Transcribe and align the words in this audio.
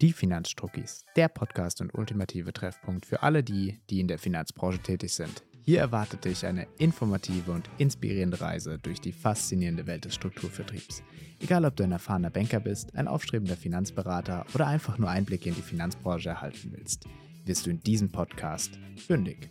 Die 0.00 0.14
Finanzstruckis, 0.14 1.04
der 1.14 1.28
Podcast 1.28 1.82
und 1.82 1.92
ultimative 1.92 2.54
Treffpunkt 2.54 3.04
für 3.04 3.22
alle 3.22 3.44
die, 3.44 3.82
die 3.90 4.00
in 4.00 4.08
der 4.08 4.18
Finanzbranche 4.18 4.78
tätig 4.78 5.12
sind. 5.12 5.44
Hier 5.62 5.80
erwartet 5.80 6.24
dich 6.24 6.46
eine 6.46 6.66
informative 6.78 7.52
und 7.52 7.68
inspirierende 7.76 8.40
Reise 8.40 8.78
durch 8.78 9.02
die 9.02 9.12
faszinierende 9.12 9.86
Welt 9.86 10.06
des 10.06 10.14
Strukturvertriebs. 10.14 11.02
Egal, 11.38 11.66
ob 11.66 11.76
du 11.76 11.84
ein 11.84 11.92
erfahrener 11.92 12.30
Banker 12.30 12.60
bist, 12.60 12.96
ein 12.96 13.08
aufstrebender 13.08 13.58
Finanzberater 13.58 14.46
oder 14.54 14.66
einfach 14.68 14.96
nur 14.96 15.10
Einblicke 15.10 15.50
in 15.50 15.54
die 15.54 15.60
Finanzbranche 15.60 16.30
erhalten 16.30 16.72
willst, 16.72 17.04
wirst 17.44 17.66
du 17.66 17.70
in 17.70 17.82
diesem 17.82 18.10
Podcast 18.10 18.78
fündig. 18.96 19.50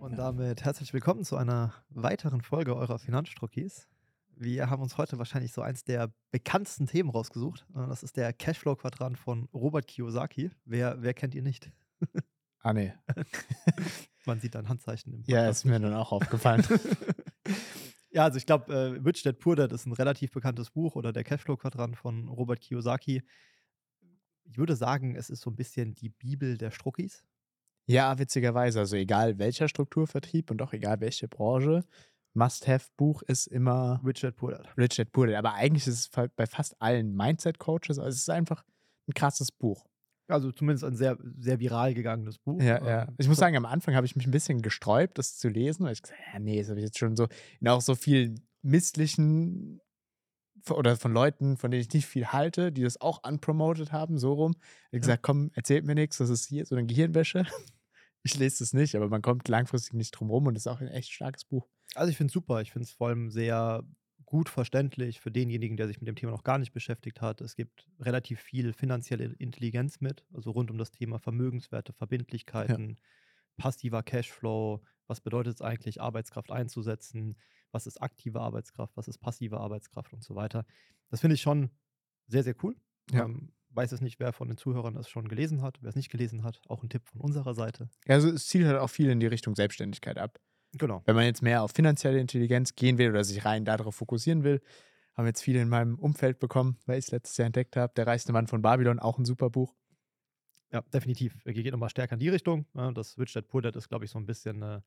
Und 0.00 0.16
damit 0.18 0.64
herzlich 0.64 0.92
willkommen 0.92 1.22
zu 1.22 1.36
einer 1.36 1.72
weiteren 1.90 2.40
Folge 2.40 2.74
eurer 2.74 2.98
Finanzstruckis. 2.98 3.86
Wir 4.36 4.68
haben 4.70 4.82
uns 4.82 4.98
heute 4.98 5.18
wahrscheinlich 5.18 5.52
so 5.52 5.62
eins 5.62 5.84
der 5.84 6.12
bekanntesten 6.30 6.86
Themen 6.86 7.10
rausgesucht. 7.10 7.66
Äh, 7.74 7.86
Das 7.88 8.02
ist 8.02 8.16
der 8.16 8.32
Cashflow-Quadrant 8.32 9.18
von 9.18 9.48
Robert 9.52 9.86
Kiyosaki. 9.86 10.50
Wer, 10.64 11.00
wer 11.02 11.14
kennt 11.14 11.34
ihn 11.34 11.44
nicht? 11.44 11.70
Ah, 12.60 12.72
nee. 12.72 12.92
Man 14.26 14.40
sieht 14.40 14.56
ein 14.56 14.68
Handzeichen 14.68 15.12
im 15.12 15.22
Ja, 15.26 15.40
Podcast 15.42 15.58
ist 15.58 15.70
mir 15.70 15.78
dann 15.80 15.94
auch 15.94 16.12
aufgefallen. 16.12 16.64
Ja, 18.10 18.22
also 18.22 18.36
ich 18.36 18.46
glaube, 18.46 18.72
äh, 18.72 19.00
Rich 19.04 19.24
Dad 19.24 19.40
Poor 19.40 19.56
Dad 19.56 19.72
ist 19.72 19.86
ein 19.86 19.92
relativ 19.92 20.30
bekanntes 20.30 20.70
Buch 20.70 20.94
oder 20.94 21.12
der 21.12 21.24
Cashflow-Quadrant 21.24 21.96
von 21.96 22.28
Robert 22.28 22.60
Kiyosaki. 22.60 23.24
Ich 24.44 24.56
würde 24.56 24.76
sagen, 24.76 25.16
es 25.16 25.30
ist 25.30 25.40
so 25.40 25.50
ein 25.50 25.56
bisschen 25.56 25.96
die 25.96 26.10
Bibel 26.10 26.56
der 26.56 26.70
Struckis. 26.70 27.24
ja, 27.86 28.16
witzigerweise. 28.16 28.78
Also 28.78 28.94
egal 28.94 29.38
welcher 29.40 29.66
Strukturvertrieb 29.66 30.52
und 30.52 30.62
auch 30.62 30.72
egal 30.72 31.00
welche 31.00 31.26
Branche, 31.26 31.84
Must-Have-Buch 32.34 33.22
ist 33.22 33.46
immer 33.46 34.00
Rich 34.04 34.20
Dad 34.20 34.36
Poor 34.36 34.52
Dad. 34.52 34.68
Rich 34.76 34.96
Dad 34.96 35.12
Poor 35.12 35.26
Dad. 35.26 35.36
Aber 35.36 35.54
eigentlich 35.54 35.86
ist 35.86 35.98
es 36.14 36.28
bei 36.36 36.46
fast 36.46 36.80
allen 36.80 37.14
Mindset-Coaches, 37.14 37.98
also 37.98 38.08
es 38.08 38.16
ist 38.16 38.30
einfach 38.30 38.64
ein 39.08 39.14
krasses 39.14 39.50
Buch. 39.50 39.86
Also 40.26 40.50
zumindest 40.52 40.84
ein 40.84 40.96
sehr, 40.96 41.18
sehr 41.38 41.60
viral 41.60 41.92
gegangenes 41.94 42.38
Buch. 42.38 42.60
Ja, 42.60 42.82
ja. 42.84 43.08
Ich 43.18 43.28
muss 43.28 43.36
sagen, 43.36 43.56
am 43.56 43.66
Anfang 43.66 43.94
habe 43.94 44.06
ich 44.06 44.16
mich 44.16 44.26
ein 44.26 44.30
bisschen 44.30 44.62
gesträubt, 44.62 45.18
das 45.18 45.36
zu 45.36 45.48
lesen, 45.48 45.84
weil 45.84 45.92
ich 45.92 46.02
gesagt 46.02 46.18
ja, 46.32 46.38
nee, 46.38 46.58
das 46.58 46.70
habe 46.70 46.80
ich 46.80 46.86
jetzt 46.86 46.98
schon 46.98 47.14
so, 47.14 47.28
in 47.60 47.68
auch 47.68 47.82
so 47.82 47.94
vielen 47.94 48.40
misslichen 48.62 49.80
oder 50.70 50.96
von 50.96 51.12
Leuten, 51.12 51.58
von 51.58 51.70
denen 51.70 51.82
ich 51.82 51.92
nicht 51.92 52.06
viel 52.06 52.28
halte, 52.28 52.72
die 52.72 52.82
das 52.82 52.98
auch 52.98 53.22
unpromoted 53.22 53.92
haben, 53.92 54.16
so 54.16 54.32
rum. 54.32 54.54
Ich 54.86 54.94
Ja. 54.94 54.98
gesagt, 55.00 55.22
komm, 55.22 55.50
erzählt 55.52 55.84
mir 55.84 55.94
nichts, 55.94 56.16
das 56.16 56.30
ist 56.30 56.46
hier 56.46 56.64
so 56.64 56.74
eine 56.74 56.86
Gehirnwäsche. 56.86 57.44
Ich 58.26 58.38
lese 58.38 58.64
es 58.64 58.72
nicht, 58.72 58.94
aber 58.96 59.10
man 59.10 59.20
kommt 59.20 59.46
langfristig 59.48 59.92
nicht 59.92 60.12
drum 60.12 60.30
rum 60.30 60.46
und 60.46 60.56
es 60.56 60.62
ist 60.62 60.72
auch 60.72 60.80
ein 60.80 60.88
echt 60.88 61.12
starkes 61.12 61.44
Buch. 61.44 61.68
Also 61.94 62.10
ich 62.10 62.16
finde 62.16 62.28
es 62.28 62.34
super. 62.34 62.60
Ich 62.60 62.72
finde 62.72 62.84
es 62.84 62.92
vor 62.92 63.08
allem 63.08 63.30
sehr 63.30 63.84
gut 64.24 64.48
verständlich 64.48 65.20
für 65.20 65.30
denjenigen, 65.30 65.76
der 65.76 65.86
sich 65.86 66.00
mit 66.00 66.08
dem 66.08 66.16
Thema 66.16 66.32
noch 66.32 66.44
gar 66.44 66.58
nicht 66.58 66.72
beschäftigt 66.72 67.20
hat. 67.20 67.40
Es 67.40 67.56
gibt 67.56 67.88
relativ 68.00 68.40
viel 68.40 68.72
finanzielle 68.72 69.26
Intelligenz 69.38 70.00
mit, 70.00 70.24
also 70.32 70.50
rund 70.50 70.70
um 70.70 70.78
das 70.78 70.90
Thema 70.90 71.18
Vermögenswerte, 71.18 71.92
Verbindlichkeiten, 71.92 72.98
passiver 73.56 74.02
Cashflow. 74.02 74.82
Was 75.06 75.20
bedeutet 75.20 75.54
es 75.54 75.62
eigentlich, 75.62 76.00
Arbeitskraft 76.00 76.50
einzusetzen? 76.50 77.36
Was 77.70 77.86
ist 77.86 78.00
aktive 78.00 78.40
Arbeitskraft? 78.40 78.96
Was 78.96 79.08
ist 79.08 79.18
passive 79.18 79.58
Arbeitskraft 79.60 80.12
und 80.12 80.24
so 80.24 80.34
weiter? 80.34 80.64
Das 81.10 81.20
finde 81.20 81.34
ich 81.34 81.42
schon 81.42 81.70
sehr, 82.26 82.42
sehr 82.42 82.54
cool. 82.62 82.74
Ja. 83.12 83.26
Ähm, 83.26 83.52
weiß 83.70 83.92
es 83.92 84.00
nicht, 84.00 84.18
wer 84.20 84.32
von 84.32 84.48
den 84.48 84.56
Zuhörern 84.56 84.96
es 84.96 85.08
schon 85.08 85.28
gelesen 85.28 85.60
hat. 85.60 85.78
Wer 85.82 85.90
es 85.90 85.96
nicht 85.96 86.10
gelesen 86.10 86.42
hat, 86.42 86.60
auch 86.68 86.82
ein 86.82 86.88
Tipp 86.88 87.06
von 87.06 87.20
unserer 87.20 87.54
Seite. 87.54 87.88
Ja, 88.06 88.14
also 88.14 88.28
es 88.30 88.46
zielt 88.46 88.66
halt 88.66 88.78
auch 88.78 88.90
viel 88.90 89.10
in 89.10 89.20
die 89.20 89.26
Richtung 89.26 89.54
Selbstständigkeit 89.54 90.16
ab. 90.18 90.40
Genau. 90.78 91.02
Wenn 91.04 91.14
man 91.14 91.24
jetzt 91.24 91.42
mehr 91.42 91.62
auf 91.62 91.72
finanzielle 91.72 92.18
Intelligenz 92.18 92.74
gehen 92.74 92.98
will 92.98 93.10
oder 93.10 93.24
sich 93.24 93.44
rein 93.44 93.64
darauf 93.64 93.94
fokussieren 93.94 94.42
will, 94.44 94.60
haben 95.14 95.26
jetzt 95.26 95.42
viele 95.42 95.62
in 95.62 95.68
meinem 95.68 95.98
Umfeld 95.98 96.38
bekommen, 96.38 96.78
weil 96.86 96.98
ich 96.98 97.06
es 97.06 97.10
letztes 97.12 97.36
Jahr 97.36 97.46
entdeckt 97.46 97.76
habe. 97.76 97.92
Der 97.94 98.06
reichste 98.06 98.32
Mann 98.32 98.46
von 98.46 98.62
Babylon, 98.62 98.98
auch 98.98 99.18
ein 99.18 99.24
super 99.24 99.50
Buch. 99.50 99.74
Ja, 100.72 100.82
definitiv. 100.92 101.38
Geht 101.44 101.70
nochmal 101.70 101.90
stärker 101.90 102.14
in 102.14 102.18
die 102.18 102.28
Richtung. 102.28 102.66
Ja, 102.74 102.90
das 102.90 103.16
Rich 103.16 103.32
Dad 103.32 103.46
Poor 103.46 103.62
Dad 103.62 103.76
ist, 103.76 103.88
glaube 103.88 104.04
ich, 104.04 104.10
so 104.10 104.18
ein 104.18 104.26
bisschen 104.26 104.62
eine 104.62 104.82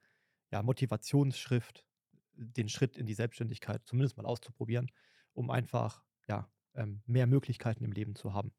ja, 0.51 0.61
Motivationsschrift, 0.61 1.85
den 2.33 2.67
Schritt 2.67 2.97
in 2.97 3.05
die 3.05 3.13
Selbstständigkeit 3.13 3.81
zumindest 3.85 4.17
mal 4.17 4.25
auszuprobieren, 4.25 4.91
um 5.33 5.49
einfach 5.49 6.03
ja, 6.27 6.49
ähm, 6.75 7.01
mehr 7.05 7.25
Möglichkeiten 7.25 7.85
im 7.85 7.93
Leben 7.93 8.15
zu 8.15 8.33
haben. 8.33 8.51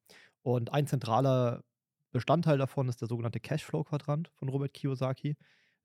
Und 0.42 0.72
ein 0.72 0.86
zentraler 0.86 1.64
Bestandteil 2.12 2.56
davon 2.56 2.88
ist 2.88 3.02
der 3.02 3.08
sogenannte 3.08 3.40
Cashflow-Quadrant 3.40 4.30
von 4.34 4.48
Robert 4.48 4.72
Kiyosaki. 4.72 5.36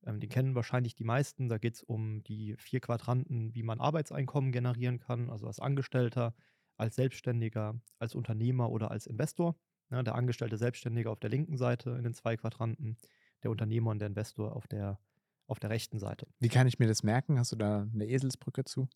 Ähm, 0.06 0.20
den 0.20 0.30
kennen 0.30 0.56
wahrscheinlich 0.56 0.96
die 0.96 1.04
meisten. 1.04 1.50
Da 1.50 1.58
geht 1.58 1.76
es 1.76 1.84
um 1.84 2.24
die 2.24 2.56
vier 2.58 2.80
Quadranten, 2.80 3.54
wie 3.56 3.64
man 3.64 3.80
Arbeitseinkommen 3.80 4.52
generieren 4.52 5.00
kann, 5.00 5.30
also 5.30 5.48
als 5.48 5.60
Angestellter, 5.60 6.36
als 6.78 6.96
Selbstständiger, 6.96 7.80
als 8.00 8.16
Unternehmer 8.16 8.70
oder 8.72 8.92
als 8.92 9.08
Investor. 9.08 9.56
Ja, 9.92 10.02
der 10.02 10.16
angestellte 10.16 10.58
Selbstständige 10.58 11.10
auf 11.10 11.20
der 11.20 11.30
linken 11.30 11.58
Seite 11.58 11.92
in 11.92 12.04
den 12.04 12.14
zwei 12.14 12.36
Quadranten, 12.36 12.98
der 13.44 13.52
Unternehmer 13.52 13.92
und 13.92 14.00
der 14.00 14.08
Investor 14.08 14.56
auf 14.56 14.68
der, 14.68 15.00
auf 15.46 15.60
der 15.60 15.70
rechten 15.70 16.00
Seite. 16.00 16.28
Wie 16.40 16.50
kann 16.50 16.68
ich 16.68 16.80
mir 16.80 16.88
das 16.88 17.04
merken? 17.04 17.38
Hast 17.38 17.52
du 17.52 17.56
da 17.56 17.88
eine 17.94 18.08
Eselsbrücke 18.08 18.64
zu? 18.64 18.88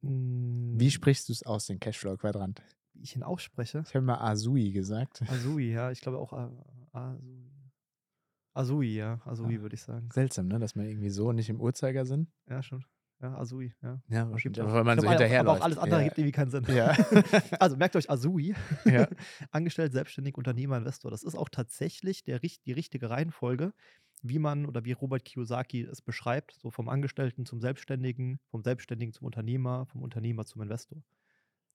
Mm, 0.00 0.78
Wie 0.78 0.90
sprichst 0.90 1.28
du 1.28 1.32
es 1.32 1.42
aus, 1.42 1.66
den 1.66 1.80
Cashflow-Quadrant? 1.80 2.62
wie 2.94 3.02
ich 3.02 3.14
ihn 3.14 3.22
ausspreche? 3.22 3.84
Ich 3.86 3.94
habe 3.94 4.04
mal 4.04 4.18
Asui 4.18 4.72
gesagt. 4.72 5.22
Azui, 5.28 5.72
ja, 5.72 5.90
ich 5.90 6.00
glaube 6.00 6.18
auch 6.18 6.32
Azui. 6.92 7.47
Azui, 8.58 8.94
ja, 8.96 9.20
Azui 9.24 9.56
Ah. 9.58 9.60
würde 9.62 9.74
ich 9.74 9.82
sagen. 9.82 10.08
Seltsam, 10.12 10.48
ne? 10.48 10.58
Dass 10.58 10.74
man 10.74 10.86
irgendwie 10.86 11.10
so 11.10 11.32
nicht 11.32 11.48
im 11.48 11.60
Uhrzeigersinn. 11.60 12.26
Ja, 12.48 12.62
schon. 12.62 12.84
Ja, 13.20 13.36
Azui, 13.36 13.72
ja. 13.82 14.00
Ja, 14.08 14.24
Gibt 14.36 14.60
auch- 14.60 14.64
Aber 14.64 14.74
weil 14.74 14.84
man 14.84 15.00
so 15.00 15.08
hinterherläuft. 15.08 15.48
Aber 15.48 15.58
auch 15.60 15.64
alles 15.64 15.78
andere 15.78 16.00
ja. 16.00 16.04
gibt 16.06 16.18
irgendwie 16.18 16.32
keinen 16.32 16.50
Sinn. 16.50 16.64
Ja. 16.68 16.90
also 17.60 17.76
merkt 17.76 17.96
euch 17.96 18.08
Azui, 18.10 18.54
Ja. 18.84 19.08
angestellt, 19.50 19.92
selbstständig, 19.92 20.36
Unternehmer, 20.36 20.76
Investor. 20.76 21.10
Das 21.10 21.24
ist 21.24 21.34
auch 21.34 21.48
tatsächlich 21.48 22.22
der, 22.22 22.38
die 22.38 22.72
richtige 22.72 23.10
Reihenfolge, 23.10 23.72
wie 24.22 24.38
man 24.38 24.66
oder 24.66 24.84
wie 24.84 24.92
Robert 24.92 25.24
Kiyosaki 25.24 25.82
es 25.82 26.00
beschreibt, 26.02 26.52
so 26.60 26.70
vom 26.70 26.88
Angestellten 26.88 27.44
zum 27.44 27.60
Selbstständigen, 27.60 28.38
vom 28.50 28.62
Selbstständigen 28.62 29.12
zum 29.12 29.26
Unternehmer, 29.26 29.86
vom 29.86 30.02
Unternehmer 30.02 30.44
zum 30.46 30.62
Investor. 30.62 31.02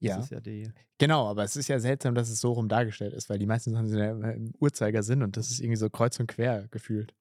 Das 0.04 0.16
ja. 0.16 0.20
ist 0.20 0.30
ja 0.32 0.40
die. 0.40 0.72
Genau, 0.98 1.28
aber 1.28 1.44
es 1.44 1.56
ist 1.56 1.68
ja 1.68 1.80
seltsam, 1.80 2.14
dass 2.16 2.30
es 2.30 2.40
so 2.40 2.52
rum 2.52 2.70
dargestellt 2.70 3.14
ist, 3.14 3.30
weil 3.30 3.40
die 3.40 3.46
meisten 3.46 3.72
Sachen 3.72 3.88
sind 3.88 4.00
ja 4.00 4.32
im 4.32 4.54
Uhrzeigersinn 4.60 5.24
und 5.24 5.38
das 5.38 5.50
ist 5.50 5.60
irgendwie 5.60 5.78
so 5.78 5.90
kreuz 5.90 6.20
und 6.20 6.28
quer 6.28 6.68
gefühlt. 6.70 7.14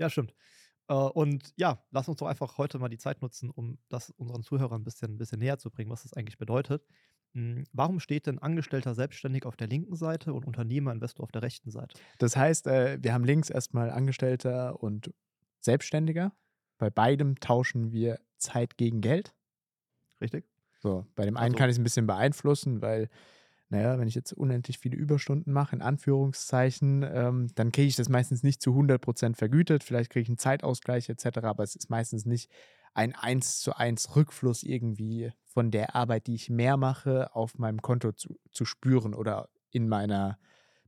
Ja, 0.00 0.08
stimmt. 0.08 0.34
Äh, 0.88 0.94
Und 0.94 1.52
ja, 1.56 1.84
lass 1.90 2.08
uns 2.08 2.18
doch 2.18 2.26
einfach 2.26 2.58
heute 2.58 2.78
mal 2.78 2.88
die 2.88 2.98
Zeit 2.98 3.22
nutzen, 3.22 3.50
um 3.50 3.78
das 3.88 4.10
unseren 4.10 4.42
Zuhörern 4.42 4.80
ein 4.80 4.84
bisschen, 4.84 5.14
ein 5.14 5.18
bisschen 5.18 5.38
näher 5.38 5.58
zu 5.58 5.70
bringen, 5.70 5.90
was 5.90 6.02
das 6.02 6.14
eigentlich 6.14 6.38
bedeutet. 6.38 6.84
Hm, 7.34 7.64
Warum 7.72 8.00
steht 8.00 8.26
denn 8.26 8.38
Angestellter 8.40 8.94
selbstständig 8.94 9.46
auf 9.46 9.56
der 9.56 9.68
linken 9.68 9.94
Seite 9.94 10.32
und 10.32 10.46
Unternehmer, 10.46 10.90
Investor 10.92 11.22
auf 11.22 11.30
der 11.32 11.42
rechten 11.42 11.70
Seite? 11.70 11.98
Das 12.18 12.36
heißt, 12.36 12.66
äh, 12.66 12.98
wir 13.00 13.12
haben 13.12 13.24
links 13.24 13.50
erstmal 13.50 13.90
Angestellter 13.90 14.82
und 14.82 15.12
Selbstständiger. 15.60 16.32
Bei 16.78 16.90
beidem 16.90 17.38
tauschen 17.38 17.92
wir 17.92 18.18
Zeit 18.38 18.76
gegen 18.78 19.00
Geld. 19.00 19.34
Richtig? 20.20 20.44
So, 20.82 21.06
bei 21.14 21.24
dem 21.26 21.36
einen 21.36 21.52
Also- 21.54 21.58
kann 21.58 21.68
ich 21.70 21.74
es 21.74 21.78
ein 21.80 21.84
bisschen 21.84 22.06
beeinflussen, 22.06 22.80
weil, 22.82 23.08
naja, 23.68 23.98
wenn 23.98 24.08
ich 24.08 24.14
jetzt 24.14 24.32
unendlich 24.32 24.78
viele 24.78 24.96
Überstunden 24.96 25.52
mache, 25.52 25.76
in 25.76 25.82
Anführungszeichen, 25.82 27.02
ähm, 27.04 27.48
dann 27.54 27.72
kriege 27.72 27.88
ich 27.88 27.96
das 27.96 28.08
meistens 28.08 28.42
nicht 28.42 28.62
zu 28.62 28.74
100% 28.74 29.36
vergütet. 29.36 29.84
Vielleicht 29.84 30.10
kriege 30.10 30.22
ich 30.24 30.28
einen 30.28 30.38
Zeitausgleich 30.38 31.08
etc., 31.08 31.44
aber 31.48 31.64
es 31.64 31.76
ist 31.76 31.90
meistens 31.90 32.26
nicht 32.26 32.50
ein 32.94 33.14
1 33.14 33.60
zu 33.60 33.76
1 33.76 34.16
Rückfluss 34.16 34.62
irgendwie 34.64 35.32
von 35.44 35.70
der 35.70 35.94
Arbeit, 35.94 36.26
die 36.26 36.34
ich 36.34 36.50
mehr 36.50 36.76
mache, 36.76 37.34
auf 37.34 37.58
meinem 37.58 37.82
Konto 37.82 38.12
zu, 38.12 38.36
zu 38.50 38.64
spüren 38.64 39.14
oder 39.14 39.48
in 39.70 39.88
meiner 39.88 40.38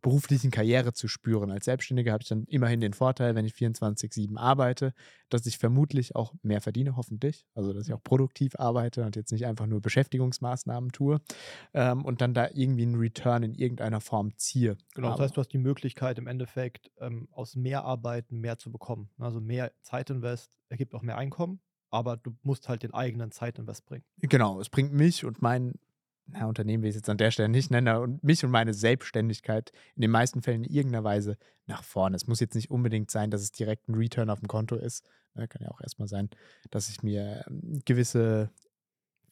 beruflichen 0.02 0.50
Karriere 0.50 0.92
zu 0.92 1.08
spüren. 1.08 1.50
Als 1.50 1.64
Selbstständiger 1.64 2.12
habe 2.12 2.22
ich 2.22 2.28
dann 2.28 2.44
immerhin 2.44 2.80
den 2.80 2.92
Vorteil, 2.92 3.34
wenn 3.34 3.46
ich 3.46 3.54
24-7 3.54 4.36
arbeite, 4.36 4.92
dass 5.28 5.46
ich 5.46 5.58
vermutlich 5.58 6.16
auch 6.16 6.34
mehr 6.42 6.60
verdiene, 6.60 6.96
hoffentlich. 6.96 7.46
Also, 7.54 7.72
dass 7.72 7.86
ich 7.86 7.94
auch 7.94 8.02
produktiv 8.02 8.56
arbeite 8.58 9.04
und 9.04 9.16
jetzt 9.16 9.32
nicht 9.32 9.46
einfach 9.46 9.66
nur 9.66 9.80
Beschäftigungsmaßnahmen 9.80 10.90
tue 10.90 11.20
ähm, 11.72 12.04
und 12.04 12.20
dann 12.20 12.34
da 12.34 12.48
irgendwie 12.52 12.82
einen 12.82 12.96
Return 12.96 13.44
in 13.44 13.54
irgendeiner 13.54 14.00
Form 14.00 14.36
ziehe. 14.36 14.76
Genau, 14.94 15.12
das 15.12 15.20
heißt, 15.20 15.36
du 15.36 15.40
hast 15.40 15.52
die 15.52 15.58
Möglichkeit 15.58 16.18
im 16.18 16.26
Endeffekt 16.26 16.90
ähm, 17.00 17.28
aus 17.30 17.54
mehr 17.54 17.84
Arbeiten 17.84 18.40
mehr 18.40 18.58
zu 18.58 18.72
bekommen. 18.72 19.08
Also 19.18 19.40
mehr 19.40 19.72
Zeitinvest 19.82 20.58
ergibt 20.68 20.94
auch 20.94 21.02
mehr 21.02 21.16
Einkommen, 21.16 21.60
aber 21.90 22.16
du 22.16 22.36
musst 22.42 22.68
halt 22.68 22.82
den 22.82 22.92
eigenen 22.92 23.30
Zeitinvest 23.30 23.86
bringen. 23.86 24.04
Genau, 24.18 24.60
es 24.60 24.68
bringt 24.68 24.92
mich 24.92 25.24
und 25.24 25.42
mein 25.42 25.74
na, 26.32 26.46
Unternehmen 26.46 26.82
will 26.82 26.90
ich 26.90 26.96
es 26.96 27.00
jetzt 27.00 27.08
an 27.08 27.18
der 27.18 27.30
Stelle 27.30 27.48
nicht 27.48 27.70
nennen, 27.70 27.96
und 27.96 28.24
mich 28.24 28.44
und 28.44 28.50
meine 28.50 28.74
Selbstständigkeit 28.74 29.72
in 29.94 30.02
den 30.02 30.10
meisten 30.10 30.42
Fällen 30.42 30.64
in 30.64 30.72
irgendeiner 30.72 31.04
Weise 31.04 31.36
nach 31.66 31.82
vorne. 31.84 32.16
Es 32.16 32.26
muss 32.26 32.40
jetzt 32.40 32.54
nicht 32.54 32.70
unbedingt 32.70 33.10
sein, 33.10 33.30
dass 33.30 33.42
es 33.42 33.52
direkt 33.52 33.88
ein 33.88 33.94
Return 33.94 34.30
auf 34.30 34.40
dem 34.40 34.48
Konto 34.48 34.76
ist. 34.76 35.04
Ne, 35.34 35.48
kann 35.48 35.62
ja 35.62 35.70
auch 35.70 35.80
erstmal 35.80 36.08
sein, 36.08 36.28
dass 36.70 36.88
ich 36.88 37.02
mir 37.02 37.44
ähm, 37.48 37.80
gewisse 37.84 38.50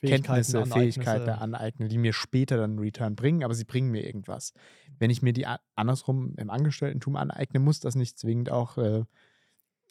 Kenntnisse, 0.00 0.62
Aneignisse. 0.62 0.78
Fähigkeiten 0.78 1.28
aneigne, 1.28 1.88
die 1.88 1.98
mir 1.98 2.14
später 2.14 2.56
dann 2.56 2.70
einen 2.70 2.78
Return 2.78 3.16
bringen, 3.16 3.44
aber 3.44 3.54
sie 3.54 3.64
bringen 3.64 3.90
mir 3.90 4.06
irgendwas. 4.06 4.54
Wenn 4.98 5.10
ich 5.10 5.20
mir 5.20 5.34
die 5.34 5.46
andersrum 5.74 6.34
im 6.38 6.48
Angestelltentum 6.48 7.16
aneigne, 7.16 7.60
muss 7.60 7.80
das 7.80 7.96
nicht 7.96 8.18
zwingend 8.18 8.50
auch 8.50 8.78
äh, 8.78 9.04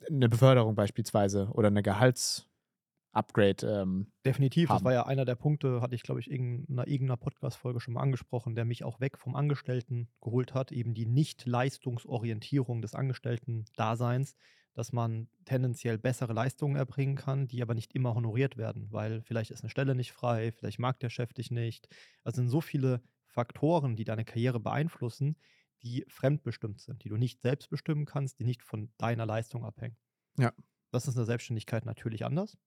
eine 0.09 0.29
Beförderung 0.29 0.75
beispielsweise 0.75 1.50
oder 1.51 1.67
eine 1.67 1.83
Gehalts, 1.83 2.49
Upgrade. 3.11 3.65
Ähm, 3.65 4.11
Definitiv, 4.25 4.69
das 4.69 4.75
haben. 4.75 4.85
war 4.85 4.94
ja 4.94 5.06
einer 5.06 5.25
der 5.25 5.35
Punkte, 5.35 5.81
hatte 5.81 5.95
ich, 5.95 6.03
glaube 6.03 6.19
ich, 6.19 6.29
in 6.29 6.65
einer 6.69 6.88
irgendeiner 6.88 7.17
Podcast-Folge 7.17 7.79
schon 7.79 7.95
mal 7.95 8.01
angesprochen, 8.01 8.56
der 8.56 8.65
mich 8.65 8.83
auch 8.83 9.00
weg 9.00 9.17
vom 9.17 9.35
Angestellten 9.35 10.09
geholt 10.21 10.53
hat, 10.53 10.71
eben 10.71 10.94
die 10.94 11.06
Nicht-Leistungsorientierung 11.06 12.81
des 12.81 12.94
Angestellten-Daseins, 12.94 14.35
dass 14.73 14.94
man 14.94 15.27
tendenziell 15.45 15.97
bessere 15.97 16.33
Leistungen 16.33 16.75
erbringen 16.75 17.15
kann, 17.15 17.47
die 17.47 17.61
aber 17.61 17.73
nicht 17.73 17.95
immer 17.95 18.13
honoriert 18.13 18.57
werden, 18.57 18.88
weil 18.91 19.21
vielleicht 19.23 19.51
ist 19.51 19.62
eine 19.62 19.69
Stelle 19.69 19.95
nicht 19.95 20.12
frei, 20.12 20.51
vielleicht 20.51 20.79
mag 20.79 21.00
der 21.00 21.09
Chef 21.09 21.33
dich 21.33 21.51
nicht. 21.51 21.89
Also 22.23 22.38
sind 22.38 22.50
so 22.50 22.62
viele 22.62 23.01
Faktoren, 23.25 23.95
die 23.95 24.03
deine 24.03 24.25
Karriere 24.25 24.59
beeinflussen, 24.59 25.35
die 25.83 26.05
fremdbestimmt 26.07 26.81
sind, 26.81 27.03
die 27.03 27.09
du 27.09 27.17
nicht 27.17 27.41
selbst 27.41 27.69
bestimmen 27.69 28.05
kannst, 28.05 28.39
die 28.39 28.44
nicht 28.44 28.63
von 28.63 28.91
deiner 28.97 29.25
Leistung 29.25 29.65
abhängen. 29.65 29.97
Ja. 30.38 30.53
Das 30.91 31.07
ist 31.07 31.15
in 31.15 31.19
der 31.19 31.25
Selbstständigkeit 31.25 31.85
natürlich 31.85 32.25
anders, 32.25 32.57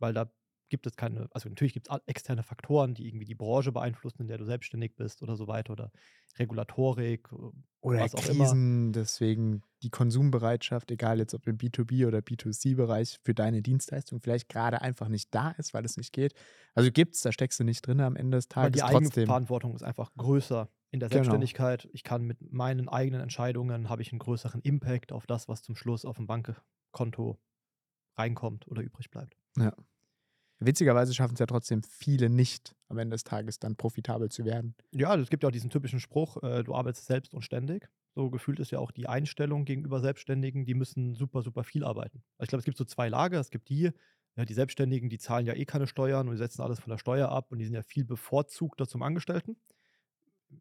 weil 0.00 0.12
da 0.12 0.32
gibt 0.68 0.86
es 0.86 0.96
keine, 0.96 1.28
also 1.32 1.48
natürlich 1.48 1.72
gibt 1.74 1.88
es 1.90 1.96
externe 2.06 2.42
Faktoren, 2.44 2.94
die 2.94 3.08
irgendwie 3.08 3.24
die 3.26 3.34
Branche 3.34 3.72
beeinflussen, 3.72 4.22
in 4.22 4.28
der 4.28 4.38
du 4.38 4.44
selbstständig 4.44 4.94
bist 4.96 5.22
oder 5.22 5.36
so 5.36 5.48
weiter 5.48 5.72
oder 5.72 5.90
Regulatorik 6.38 7.28
äh, 7.32 7.36
Oder 7.80 8.00
was 8.00 8.14
auch 8.14 8.24
immer. 8.24 8.44
Krisen, 8.44 8.92
deswegen 8.92 9.62
die 9.82 9.90
Konsumbereitschaft, 9.90 10.90
egal 10.90 11.18
jetzt 11.18 11.34
ob 11.34 11.46
im 11.46 11.56
B2B 11.58 12.06
oder 12.06 12.20
B2C-Bereich, 12.22 13.18
für 13.24 13.34
deine 13.34 13.62
Dienstleistung 13.62 14.20
vielleicht 14.20 14.48
gerade 14.48 14.80
einfach 14.82 15.08
nicht 15.08 15.34
da 15.34 15.50
ist, 15.52 15.74
weil 15.74 15.84
es 15.84 15.96
nicht 15.96 16.12
geht. 16.12 16.34
Also 16.74 16.90
gibt 16.92 17.14
es, 17.16 17.22
da 17.22 17.32
steckst 17.32 17.58
du 17.58 17.64
nicht 17.64 17.86
drin 17.86 18.00
am 18.00 18.14
Ende 18.16 18.36
des 18.36 18.48
Weil 18.54 18.70
Tages 18.70 18.82
die 18.82 18.86
trotzdem. 18.92 19.22
Eigenverantwortung 19.22 19.74
ist 19.74 19.82
einfach 19.82 20.12
größer 20.16 20.68
in 20.90 21.00
der 21.00 21.08
Genau. 21.08 21.14
Selbstständigkeit. 21.14 21.88
Ich 21.92 22.04
kann 22.04 22.22
mit 22.22 22.52
meinen 22.52 22.88
eigenen 22.88 23.20
Entscheidungen, 23.20 23.88
habe 23.88 24.02
ich 24.02 24.12
einen 24.12 24.18
größeren 24.18 24.60
Impact 24.60 25.12
auf 25.12 25.26
das, 25.26 25.48
was 25.48 25.62
zum 25.62 25.74
Schluss 25.76 26.04
auf 26.04 26.16
dem 26.16 26.26
Bankkonto 26.26 27.38
reinkommt 28.16 28.68
oder 28.68 28.82
übrig 28.82 29.10
bleibt. 29.10 29.36
Witzigerweise 30.62 31.14
schaffen 31.14 31.34
es 31.34 31.40
ja 31.40 31.46
trotzdem 31.46 31.82
viele 31.82 32.28
nicht, 32.28 32.76
am 32.88 32.98
Ende 32.98 33.14
des 33.14 33.24
Tages 33.24 33.58
dann 33.58 33.76
profitabel 33.76 34.30
zu 34.30 34.44
werden. 34.44 34.74
Ja, 34.92 35.08
also 35.08 35.22
es 35.22 35.30
gibt 35.30 35.42
ja 35.42 35.48
auch 35.48 35.52
diesen 35.52 35.70
typischen 35.70 36.00
Spruch, 36.00 36.42
äh, 36.42 36.62
du 36.62 36.74
arbeitest 36.74 37.06
selbst 37.06 37.32
und 37.32 37.42
ständig. 37.42 37.88
So 38.14 38.28
gefühlt 38.30 38.60
ist 38.60 38.70
ja 38.70 38.78
auch 38.78 38.90
die 38.90 39.08
Einstellung 39.08 39.64
gegenüber 39.64 40.00
Selbstständigen, 40.00 40.66
die 40.66 40.74
müssen 40.74 41.14
super, 41.14 41.42
super 41.42 41.64
viel 41.64 41.82
arbeiten. 41.82 42.22
Also 42.36 42.44
ich 42.44 42.48
glaube, 42.48 42.60
es 42.60 42.64
gibt 42.66 42.76
so 42.76 42.84
zwei 42.84 43.08
Lager. 43.08 43.40
Es 43.40 43.50
gibt 43.50 43.70
die, 43.70 43.90
ja, 44.36 44.44
die 44.44 44.52
Selbstständigen, 44.52 45.08
die 45.08 45.18
zahlen 45.18 45.46
ja 45.46 45.54
eh 45.54 45.64
keine 45.64 45.86
Steuern 45.86 46.28
und 46.28 46.34
die 46.34 46.38
setzen 46.38 46.60
alles 46.60 46.80
von 46.80 46.90
der 46.90 46.98
Steuer 46.98 47.30
ab 47.30 47.52
und 47.52 47.58
die 47.58 47.64
sind 47.64 47.74
ja 47.74 47.82
viel 47.82 48.04
bevorzugter 48.04 48.86
zum 48.86 49.02
Angestellten. 49.02 49.56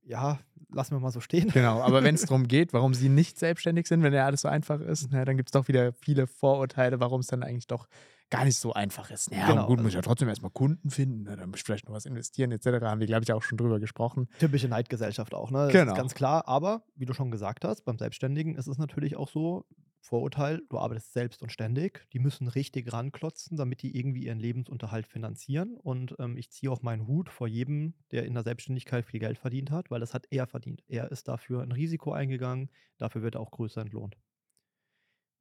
Ja, 0.04 0.40
lassen 0.72 0.96
wir 0.96 1.00
mal 1.00 1.12
so 1.12 1.20
stehen. 1.20 1.50
Genau, 1.50 1.82
aber 1.82 2.04
wenn 2.04 2.16
es 2.16 2.22
darum 2.26 2.48
geht, 2.48 2.74
warum 2.74 2.94
sie 2.94 3.10
nicht 3.10 3.38
selbstständig 3.40 3.88
sind, 3.88 4.04
wenn 4.04 4.14
ja 4.14 4.26
alles 4.26 4.42
so 4.42 4.48
einfach 4.48 4.80
ist, 4.80 5.08
na, 5.12 5.26
dann 5.26 5.38
gibt 5.38 5.50
es 5.50 5.54
doch 5.54 5.68
wieder 5.68 5.94
viele 5.94 6.28
Vorurteile, 6.28 7.00
warum 7.00 7.22
es 7.22 7.28
dann 7.28 7.44
eigentlich 7.44 7.68
doch 7.68 7.88
gar 8.30 8.46
nicht 8.46 8.58
so 8.58 8.74
einfach 8.74 9.10
ist. 9.10 9.32
Ja, 9.32 9.48
Genau, 9.48 9.66
gut, 9.66 9.78
muss 9.78 9.88
ich 9.90 9.96
also- 9.96 9.98
ja 9.98 10.02
trotzdem 10.04 10.30
erstmal 10.30 10.52
Kunden 10.52 10.92
finden, 10.92 11.24
na, 11.24 11.36
dann 11.36 11.50
muss 11.50 11.60
ich 11.62 11.66
vielleicht 11.66 11.88
noch 11.88 11.96
was 11.96 12.06
investieren, 12.06 12.52
etc. 12.52 12.68
Haben 12.84 13.00
wir, 13.00 13.08
glaube 13.08 13.24
ich, 13.24 13.34
auch 13.34 13.42
schon 13.42 13.58
drüber 13.58 13.80
gesprochen. 13.80 14.28
Typische 14.40 14.68
Neidgesellschaft 14.68 15.34
auch, 15.34 15.50
ne? 15.50 15.64
Das 15.66 15.72
Genau. 15.72 15.92
ist 15.94 15.98
ganz 15.98 16.14
klar. 16.14 16.48
Aber 16.48 16.84
wie 16.96 17.06
du 17.06 17.14
schon 17.14 17.32
gesagt 17.32 17.66
hast, 17.66 17.86
beim 17.86 17.98
Selbstständigen 17.98 18.56
ist 18.56 18.68
es 18.68 18.78
natürlich 18.78 19.16
auch 19.18 19.30
so, 19.30 19.66
Vorurteil, 20.02 20.62
du 20.70 20.78
arbeitest 20.78 21.14
selbst 21.14 21.42
und 21.42 21.52
ständig. 21.52 22.08
Die 22.14 22.20
müssen 22.20 22.48
richtig 22.48 22.92
ranklotzen, 22.94 23.58
damit 23.58 23.82
die 23.82 23.98
irgendwie 23.98 24.26
ihren 24.26 24.40
Lebensunterhalt 24.40 25.06
finanzieren. 25.08 25.76
Und 25.78 26.16
ähm, 26.20 26.38
ich 26.38 26.50
ziehe 26.52 26.72
auch 26.72 26.82
meinen 26.82 27.06
Hut 27.06 27.30
vor 27.30 27.48
jedem, 27.48 27.94
der 28.12 28.26
in 28.26 28.34
der 28.34 28.44
Selbstständigkeit 28.44 29.06
viel 29.06 29.20
Geld 29.20 29.38
verdient 29.38 29.72
hat, 29.72 29.92
weil 29.92 30.00
das 30.00 30.14
hat 30.14 30.28
er 30.32 30.48
verdient. 30.48 30.84
Er 30.88 31.12
ist 31.12 31.28
dafür 31.28 31.62
ein 31.62 31.72
Risiko 31.72 32.14
eingegangen, 32.14 32.70
dafür 32.98 33.22
wird 33.22 33.36
er 33.36 33.42
auch 33.42 33.52
größer 33.52 33.82
entlohnt. 33.82 34.18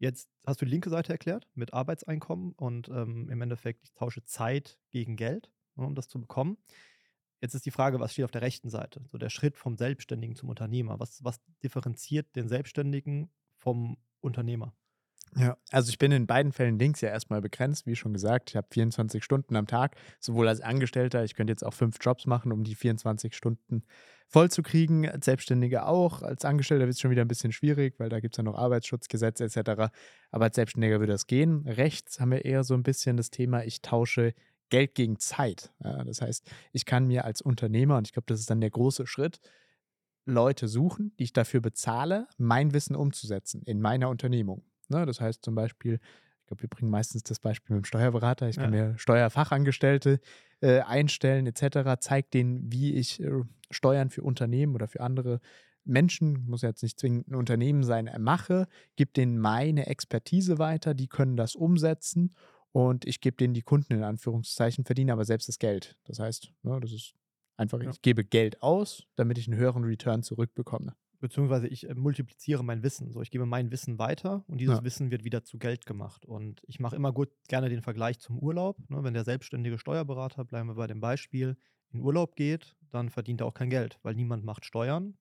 Jetzt 0.00 0.28
hast 0.46 0.60
du 0.60 0.64
die 0.64 0.70
linke 0.70 0.90
Seite 0.90 1.12
erklärt 1.12 1.48
mit 1.54 1.72
Arbeitseinkommen 1.72 2.52
und 2.52 2.88
ähm, 2.88 3.28
im 3.28 3.40
Endeffekt, 3.40 3.82
ich 3.84 3.94
tausche 3.94 4.24
Zeit 4.24 4.78
gegen 4.90 5.16
Geld, 5.16 5.50
ne, 5.74 5.86
um 5.86 5.94
das 5.94 6.08
zu 6.08 6.20
bekommen. 6.20 6.56
Jetzt 7.40 7.54
ist 7.54 7.66
die 7.66 7.70
Frage, 7.70 8.00
was 8.00 8.12
steht 8.12 8.24
auf 8.24 8.30
der 8.30 8.42
rechten 8.42 8.70
Seite? 8.70 9.04
So 9.10 9.18
der 9.18 9.30
Schritt 9.30 9.56
vom 9.56 9.76
Selbstständigen 9.76 10.36
zum 10.36 10.48
Unternehmer. 10.48 10.98
Was, 10.98 11.22
was 11.24 11.40
differenziert 11.62 12.34
den 12.34 12.48
Selbstständigen 12.48 13.30
vom 13.56 13.96
Unternehmer? 14.20 14.74
Ja, 15.36 15.56
also 15.70 15.90
ich 15.90 15.98
bin 15.98 16.10
in 16.10 16.26
beiden 16.26 16.52
Fällen 16.52 16.78
links 16.78 17.00
ja 17.00 17.10
erstmal 17.10 17.40
begrenzt, 17.40 17.86
wie 17.86 17.96
schon 17.96 18.12
gesagt. 18.12 18.50
Ich 18.50 18.56
habe 18.56 18.66
24 18.70 19.22
Stunden 19.22 19.56
am 19.56 19.66
Tag, 19.66 19.96
sowohl 20.20 20.48
als 20.48 20.60
Angestellter, 20.60 21.22
ich 21.22 21.34
könnte 21.34 21.52
jetzt 21.52 21.64
auch 21.64 21.74
fünf 21.74 21.96
Jobs 22.00 22.26
machen, 22.26 22.50
um 22.50 22.64
die 22.64 22.74
24 22.74 23.34
Stunden 23.34 23.82
voll 24.26 24.50
zu 24.50 24.62
kriegen. 24.62 25.08
Als 25.08 25.26
Selbstständiger 25.26 25.86
auch. 25.86 26.22
Als 26.22 26.44
Angestellter 26.44 26.86
wird 26.86 26.94
es 26.94 27.00
schon 27.00 27.10
wieder 27.10 27.22
ein 27.22 27.28
bisschen 27.28 27.52
schwierig, 27.52 27.98
weil 27.98 28.08
da 28.08 28.20
gibt 28.20 28.34
es 28.34 28.38
ja 28.38 28.44
noch 28.44 28.56
Arbeitsschutzgesetze 28.56 29.44
etc. 29.44 29.92
Aber 30.30 30.44
als 30.44 30.54
Selbstständiger 30.56 30.98
würde 31.00 31.12
das 31.12 31.26
gehen. 31.26 31.66
Rechts 31.66 32.20
haben 32.20 32.30
wir 32.30 32.44
eher 32.44 32.64
so 32.64 32.74
ein 32.74 32.82
bisschen 32.82 33.16
das 33.16 33.30
Thema, 33.30 33.64
ich 33.64 33.82
tausche 33.82 34.34
Geld 34.70 34.94
gegen 34.94 35.18
Zeit. 35.18 35.72
Ja, 35.82 36.04
das 36.04 36.20
heißt, 36.20 36.50
ich 36.72 36.84
kann 36.84 37.06
mir 37.06 37.24
als 37.24 37.40
Unternehmer, 37.40 37.96
und 37.96 38.06
ich 38.06 38.12
glaube, 38.12 38.26
das 38.26 38.40
ist 38.40 38.50
dann 38.50 38.60
der 38.60 38.70
große 38.70 39.06
Schritt, 39.06 39.40
Leute 40.28 40.68
suchen, 40.68 41.12
die 41.18 41.24
ich 41.24 41.32
dafür 41.32 41.60
bezahle, 41.60 42.26
mein 42.36 42.72
Wissen 42.74 42.94
umzusetzen 42.96 43.62
in 43.64 43.80
meiner 43.80 44.08
Unternehmung. 44.08 44.62
Ne, 44.88 45.04
das 45.06 45.20
heißt 45.20 45.44
zum 45.44 45.54
Beispiel, 45.54 45.94
ich 46.40 46.46
glaube, 46.46 46.62
wir 46.62 46.68
bringen 46.68 46.90
meistens 46.90 47.22
das 47.22 47.40
Beispiel 47.40 47.76
mit 47.76 47.84
dem 47.84 47.86
Steuerberater. 47.86 48.48
Ich 48.48 48.56
kann 48.56 48.72
Ja. 48.72 48.88
mir 48.88 48.98
Steuerfachangestellte 48.98 50.20
äh, 50.60 50.80
einstellen 50.80 51.46
etc., 51.46 52.00
zeigt 52.00 52.34
denen, 52.34 52.72
wie 52.72 52.94
ich 52.94 53.22
äh, 53.22 53.30
Steuern 53.70 54.10
für 54.10 54.22
Unternehmen 54.22 54.74
oder 54.74 54.88
für 54.88 55.00
andere 55.00 55.40
Menschen, 55.84 56.44
muss 56.46 56.62
jetzt 56.62 56.82
nicht 56.82 56.98
zwingend 56.98 57.28
ein 57.28 57.34
Unternehmen 57.34 57.82
sein, 57.84 58.06
äh, 58.06 58.18
mache, 58.18 58.66
gebe 58.96 59.12
denen 59.12 59.38
meine 59.38 59.86
Expertise 59.86 60.58
weiter, 60.58 60.94
die 60.94 61.06
können 61.08 61.36
das 61.36 61.54
umsetzen 61.54 62.34
und 62.72 63.06
ich 63.06 63.20
gebe 63.20 63.36
denen 63.36 63.54
die 63.54 63.62
Kunden 63.62 63.94
in 63.94 64.02
Anführungszeichen, 64.02 64.84
verdiene 64.84 65.12
aber 65.12 65.24
selbst 65.24 65.48
das 65.48 65.58
Geld. 65.58 65.96
Das 66.04 66.18
heißt, 66.18 66.52
ne, 66.62 66.78
das 66.80 66.92
ist 66.92 67.14
einfach, 67.58 67.82
Ja. 67.82 67.90
ich 67.90 68.02
gebe 68.02 68.24
Geld 68.24 68.62
aus, 68.62 69.06
damit 69.16 69.38
ich 69.38 69.48
einen 69.48 69.58
höheren 69.58 69.84
Return 69.84 70.22
zurückbekomme. 70.22 70.94
Beziehungsweise 71.20 71.66
ich 71.66 71.88
äh, 71.88 71.94
multipliziere 71.94 72.62
mein 72.64 72.82
Wissen. 72.84 73.10
So, 73.10 73.20
ich 73.22 73.30
gebe 73.30 73.44
mein 73.44 73.72
Wissen 73.72 73.98
weiter 73.98 74.44
und 74.46 74.58
dieses 74.60 74.78
Ja. 74.78 74.84
Wissen 74.84 75.10
wird 75.10 75.24
wieder 75.24 75.42
zu 75.42 75.58
Geld 75.58 75.84
gemacht. 75.84 76.24
Und 76.24 76.62
ich 76.66 76.78
mache 76.78 76.94
immer 76.96 77.12
gut 77.12 77.30
gerne 77.48 77.68
den 77.68 77.82
Vergleich 77.82 78.20
zum 78.20 78.38
Urlaub. 78.38 78.78
Ne? 78.88 79.02
Wenn 79.02 79.14
der 79.14 79.24
selbstständige 79.24 79.78
Steuerberater, 79.78 80.44
bleiben 80.44 80.68
wir 80.68 80.74
bei 80.76 80.86
dem 80.86 81.00
Beispiel, 81.00 81.56
in 81.90 82.00
Urlaub 82.00 82.36
geht, 82.36 82.76
dann 82.90 83.08
verdient 83.10 83.40
er 83.40 83.46
auch 83.46 83.54
kein 83.54 83.70
Geld, 83.70 83.98
weil 84.02 84.14
niemand 84.14 84.44
macht 84.44 84.64
Steuern. 84.64 85.16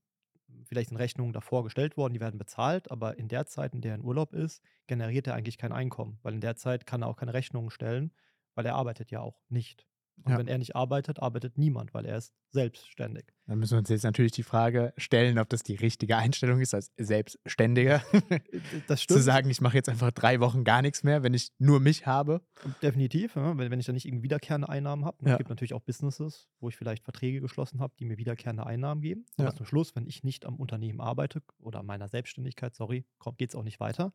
Vielleicht 0.65 0.89
sind 0.89 0.97
Rechnungen 0.97 1.33
davor 1.33 1.63
gestellt 1.63 1.97
worden, 1.97 2.13
die 2.13 2.19
werden 2.19 2.37
bezahlt, 2.37 2.91
aber 2.91 3.17
in 3.17 3.27
der 3.27 3.45
Zeit, 3.47 3.73
in 3.73 3.81
der 3.81 3.93
er 3.93 3.95
in 3.95 4.03
Urlaub 4.03 4.33
ist, 4.33 4.61
generiert 4.87 5.27
er 5.27 5.33
eigentlich 5.33 5.57
kein 5.57 5.71
Einkommen, 5.71 6.19
weil 6.23 6.33
in 6.33 6.41
der 6.41 6.55
Zeit 6.55 6.85
kann 6.85 7.01
er 7.01 7.07
auch 7.07 7.17
keine 7.17 7.33
Rechnungen 7.33 7.69
stellen, 7.69 8.13
weil 8.55 8.65
er 8.65 8.75
arbeitet 8.75 9.11
ja 9.11 9.21
auch 9.21 9.41
nicht. 9.49 9.87
Und 10.23 10.31
Ja. 10.31 10.37
wenn 10.39 10.47
er 10.47 10.57
nicht 10.57 10.75
arbeitet, 10.75 11.19
arbeitet 11.21 11.57
niemand, 11.57 11.93
weil 11.93 12.05
er 12.05 12.17
ist 12.17 12.33
selbstständig. 12.51 13.25
Dann 13.45 13.59
müssen 13.59 13.73
wir 13.73 13.79
uns 13.79 13.89
jetzt 13.89 14.03
natürlich 14.03 14.31
die 14.31 14.43
Frage 14.43 14.93
stellen, 14.97 15.37
ob 15.37 15.47
das 15.49 15.63
die 15.63 15.75
richtige 15.75 16.17
Einstellung 16.17 16.59
ist, 16.59 16.73
als 16.73 16.91
Selbstständiger. 16.97 18.01
Das 18.87 19.05
Zu 19.05 19.19
sagen, 19.21 19.49
ich 19.49 19.61
mache 19.61 19.75
jetzt 19.75 19.89
einfach 19.89 20.11
drei 20.11 20.39
Wochen 20.39 20.63
gar 20.63 20.81
nichts 20.81 21.03
mehr, 21.03 21.23
wenn 21.23 21.33
ich 21.33 21.51
nur 21.59 21.79
mich 21.79 22.05
habe. 22.07 22.41
Definitiv, 22.81 23.35
ja, 23.35 23.57
wenn, 23.57 23.79
ich 23.79 23.85
dann 23.85 23.95
nicht 23.95 24.05
irgendwie 24.05 24.23
wiederkehrende 24.23 24.69
Einnahmen 24.69 25.05
habe. 25.05 25.17
Es 25.21 25.29
Ja. 25.29 25.37
gibt 25.37 25.49
natürlich 25.49 25.73
auch 25.73 25.81
Businesses, 25.81 26.49
wo 26.59 26.69
ich 26.69 26.75
vielleicht 26.77 27.03
Verträge 27.03 27.41
geschlossen 27.41 27.79
habe, 27.79 27.93
die 27.99 28.05
mir 28.05 28.17
wiederkehrende 28.17 28.65
Einnahmen 28.65 29.01
geben. 29.01 29.25
Ja. 29.37 29.45
Aber 29.45 29.55
zum 29.55 29.65
Schluss, 29.65 29.95
wenn 29.95 30.07
ich 30.07 30.23
nicht 30.23 30.45
am 30.45 30.55
Unternehmen 30.55 30.99
arbeite 31.01 31.41
oder 31.59 31.79
an 31.79 31.85
meiner 31.85 32.07
Selbstständigkeit, 32.07 32.75
sorry, 32.75 33.05
geht 33.37 33.49
es 33.49 33.55
auch 33.55 33.63
nicht 33.63 33.79
weiter. 33.79 34.13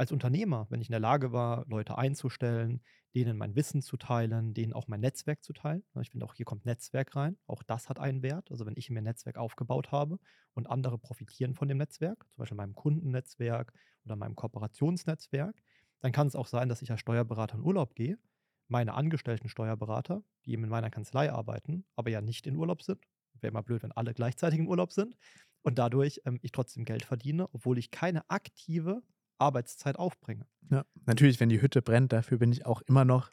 Als 0.00 0.12
Unternehmer, 0.12 0.66
wenn 0.70 0.80
ich 0.80 0.88
in 0.88 0.92
der 0.92 1.00
Lage 1.00 1.30
war, 1.30 1.66
Leute 1.68 1.98
einzustellen, 1.98 2.80
denen 3.14 3.36
mein 3.36 3.54
Wissen 3.54 3.82
zu 3.82 3.98
teilen, 3.98 4.54
denen 4.54 4.72
auch 4.72 4.88
mein 4.88 5.00
Netzwerk 5.00 5.44
zu 5.44 5.52
teilen. 5.52 5.84
ne, 5.92 6.00
Ich 6.00 6.08
finde 6.08 6.24
auch, 6.24 6.32
hier 6.32 6.46
kommt 6.46 6.64
Netzwerk 6.64 7.14
rein. 7.16 7.36
Auch 7.46 7.62
das 7.62 7.90
hat 7.90 7.98
einen 7.98 8.22
Wert. 8.22 8.50
Also 8.50 8.64
wenn 8.64 8.78
ich 8.78 8.88
mir 8.88 9.02
ein 9.02 9.04
Netzwerk 9.04 9.36
aufgebaut 9.36 9.92
habe 9.92 10.18
und 10.54 10.70
andere 10.70 10.96
profitieren 10.96 11.54
von 11.54 11.68
dem 11.68 11.76
Netzwerk, 11.76 12.24
zum 12.30 12.40
Beispiel 12.40 12.56
meinem 12.56 12.74
Kundennetzwerk 12.74 13.74
oder 14.06 14.16
meinem 14.16 14.36
Kooperationsnetzwerk, 14.36 15.62
dann 16.00 16.12
kann 16.12 16.28
es 16.28 16.34
auch 16.34 16.46
sein, 16.46 16.70
dass 16.70 16.80
ich 16.80 16.90
als 16.90 17.00
Steuerberater 17.00 17.58
in 17.58 17.62
Urlaub 17.62 17.94
gehe, 17.94 18.18
meine 18.68 18.94
angestellten 18.94 19.50
Steuerberater, 19.50 20.24
die 20.46 20.52
eben 20.52 20.64
in 20.64 20.70
meiner 20.70 20.88
Kanzlei 20.88 21.30
arbeiten, 21.30 21.84
aber 21.94 22.08
ja 22.08 22.22
nicht 22.22 22.46
in 22.46 22.56
Urlaub 22.56 22.80
sind. 22.80 23.04
Wäre 23.34 23.50
immer 23.50 23.62
blöd, 23.62 23.82
wenn 23.82 23.92
alle 23.92 24.14
gleichzeitig 24.14 24.60
im 24.60 24.68
Urlaub 24.68 24.92
sind. 24.92 25.14
Und 25.60 25.78
dadurch 25.78 26.22
ähm, 26.24 26.38
ich 26.40 26.52
trotzdem 26.52 26.86
Geld 26.86 27.04
verdiene, 27.04 27.52
obwohl 27.52 27.76
ich 27.76 27.90
keine 27.90 28.30
aktive 28.30 29.02
Arbeitszeit 29.40 29.98
aufbringe. 29.98 30.46
Ja. 30.70 30.84
Natürlich, 31.06 31.40
wenn 31.40 31.48
die 31.48 31.60
Hütte 31.60 31.82
brennt, 31.82 32.12
dafür 32.12 32.38
bin 32.38 32.52
ich 32.52 32.66
auch 32.66 32.82
immer 32.82 33.04
noch 33.04 33.30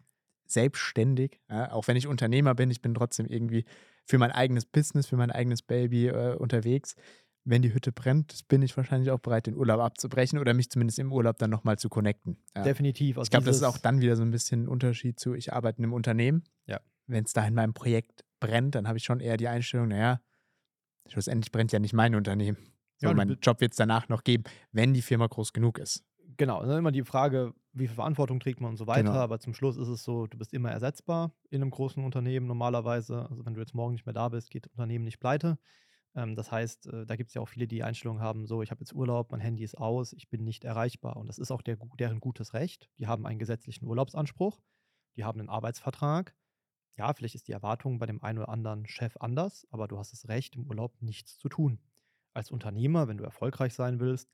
selbstständig. 0.47 1.39
Ja, 1.49 1.71
auch 1.71 1.87
wenn 1.87 1.97
ich 1.97 2.07
Unternehmer 2.07 2.55
bin, 2.55 2.71
ich 2.71 2.81
bin 2.81 2.93
trotzdem 2.93 3.25
irgendwie 3.25 3.65
für 4.05 4.17
mein 4.17 4.31
eigenes 4.31 4.65
Business, 4.65 5.07
für 5.07 5.17
mein 5.17 5.31
eigenes 5.31 5.61
Baby 5.61 6.07
äh, 6.07 6.35
unterwegs. 6.35 6.95
Wenn 7.43 7.61
die 7.61 7.73
Hütte 7.73 7.91
brennt, 7.91 8.47
bin 8.47 8.61
ich 8.61 8.75
wahrscheinlich 8.75 9.11
auch 9.11 9.19
bereit, 9.19 9.47
den 9.47 9.55
Urlaub 9.55 9.79
abzubrechen 9.79 10.39
oder 10.39 10.53
mich 10.53 10.69
zumindest 10.69 10.99
im 10.99 11.13
Urlaub 11.13 11.37
dann 11.37 11.49
nochmal 11.49 11.77
zu 11.77 11.87
connecten. 11.87 12.37
Ja. 12.55 12.63
Definitiv. 12.63 13.17
Also 13.17 13.27
Ich 13.27 13.31
glaube, 13.31 13.45
das 13.45 13.57
ist 13.57 13.63
auch 13.63 13.77
dann 13.77 14.01
wieder 14.01 14.15
so 14.15 14.23
ein 14.23 14.31
bisschen 14.31 14.63
ein 14.63 14.67
Unterschied 14.67 15.19
zu, 15.19 15.33
ich 15.33 15.53
arbeite 15.53 15.79
in 15.79 15.85
einem 15.85 15.93
Unternehmen. 15.93 16.43
Ja. 16.65 16.79
Wenn 17.05 17.23
es 17.23 17.33
da 17.33 17.45
in 17.45 17.53
meinem 17.53 17.73
Projekt 17.73 18.25
brennt, 18.39 18.75
dann 18.75 18.87
habe 18.87 18.97
ich 18.97 19.05
schon 19.05 19.21
eher 19.21 19.37
die 19.37 19.47
Einstellung, 19.47 19.89
naja, 19.89 20.19
schlussendlich 21.07 21.51
brennt 21.51 21.71
ja 21.71 21.79
nicht 21.79 21.93
mein 21.93 22.15
Unternehmen. 22.15 22.57
So, 22.97 23.07
Ja, 23.07 23.13
meinen 23.13 23.37
Job 23.41 23.61
wird 23.61 23.73
es 23.73 23.77
danach 23.77 24.09
noch 24.09 24.23
geben, 24.23 24.43
wenn 24.71 24.93
die 24.93 25.01
Firma 25.01 25.27
groß 25.27 25.53
genug 25.53 25.77
ist. 25.77 26.03
Genau, 26.37 26.63
ne, 26.65 26.77
immer 26.77 26.91
die 26.91 27.03
Frage, 27.03 27.53
wie 27.73 27.87
viel 27.87 27.95
Verantwortung 27.95 28.39
trägt 28.39 28.59
man 28.59 28.71
und 28.71 28.77
so 28.77 28.87
weiter. 28.87 29.03
Genau. 29.03 29.19
Aber 29.19 29.39
zum 29.39 29.53
Schluss 29.53 29.77
ist 29.77 29.87
es 29.87 30.03
so, 30.03 30.27
du 30.27 30.37
bist 30.37 30.53
immer 30.53 30.71
ersetzbar 30.71 31.31
in 31.49 31.61
einem 31.61 31.71
großen 31.71 32.03
Unternehmen 32.03 32.47
normalerweise. 32.47 33.27
Also 33.29 33.45
wenn 33.45 33.53
du 33.53 33.59
jetzt 33.59 33.73
morgen 33.75 33.93
nicht 33.93 34.05
mehr 34.05 34.13
da 34.13 34.29
bist, 34.29 34.49
geht 34.49 34.65
das 34.65 34.71
Unternehmen 34.73 35.05
nicht 35.05 35.19
pleite. 35.19 35.57
Ähm, 36.15 36.35
das 36.35 36.51
heißt, 36.51 36.87
äh, 36.87 37.05
da 37.05 37.15
gibt 37.15 37.29
es 37.29 37.35
ja 37.35 37.41
auch 37.41 37.47
viele, 37.47 37.67
die 37.67 37.77
die 37.77 37.83
Einstellung 37.83 38.19
haben, 38.19 38.45
so, 38.47 38.61
ich 38.61 38.71
habe 38.71 38.81
jetzt 38.81 38.93
Urlaub, 38.93 39.31
mein 39.31 39.39
Handy 39.39 39.63
ist 39.63 39.77
aus, 39.77 40.13
ich 40.13 40.29
bin 40.29 40.43
nicht 40.43 40.65
erreichbar. 40.65 41.17
Und 41.17 41.27
das 41.27 41.37
ist 41.37 41.51
auch 41.51 41.61
der, 41.61 41.77
deren 41.99 42.19
gutes 42.19 42.53
Recht. 42.53 42.89
Die 42.97 43.07
haben 43.07 43.25
einen 43.25 43.39
gesetzlichen 43.39 43.85
Urlaubsanspruch, 43.85 44.59
die 45.15 45.23
haben 45.23 45.39
einen 45.39 45.49
Arbeitsvertrag. 45.49 46.35
Ja, 46.97 47.13
vielleicht 47.13 47.35
ist 47.35 47.47
die 47.47 47.51
Erwartung 47.51 47.99
bei 47.99 48.07
dem 48.07 48.23
einen 48.23 48.39
oder 48.39 48.49
anderen 48.49 48.87
Chef 48.87 49.17
anders, 49.19 49.67
aber 49.69 49.87
du 49.87 49.99
hast 49.99 50.13
das 50.13 50.27
Recht, 50.27 50.55
im 50.55 50.65
Urlaub 50.65 50.99
nichts 51.01 51.37
zu 51.37 51.47
tun. 51.47 51.79
Als 52.37 52.51
Unternehmer, 52.51 53.07
wenn 53.07 53.17
du 53.17 53.23
erfolgreich 53.23 53.73
sein 53.73 53.99
willst, 53.99 54.29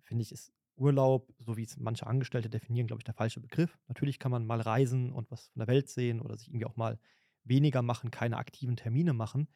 finde 0.00 0.22
ich, 0.22 0.32
ist 0.32 0.54
Urlaub, 0.74 1.34
so 1.38 1.58
wie 1.58 1.64
es 1.64 1.76
manche 1.76 2.06
Angestellte 2.06 2.48
definieren, 2.48 2.86
glaube 2.86 3.00
ich, 3.00 3.04
der 3.04 3.12
falsche 3.12 3.40
Begriff. 3.40 3.78
Natürlich 3.88 4.18
kann 4.18 4.30
man 4.32 4.46
mal 4.46 4.62
reisen 4.62 5.12
und 5.12 5.30
was 5.30 5.48
von 5.48 5.60
der 5.60 5.66
Welt 5.66 5.90
sehen 5.90 6.22
oder 6.22 6.34
sich 6.34 6.48
irgendwie 6.48 6.64
auch 6.64 6.76
mal 6.76 6.98
weniger 7.44 7.82
machen, 7.82 8.10
keine 8.10 8.38
aktiven 8.38 8.76
Termine 8.76 9.12
machen. 9.12 9.48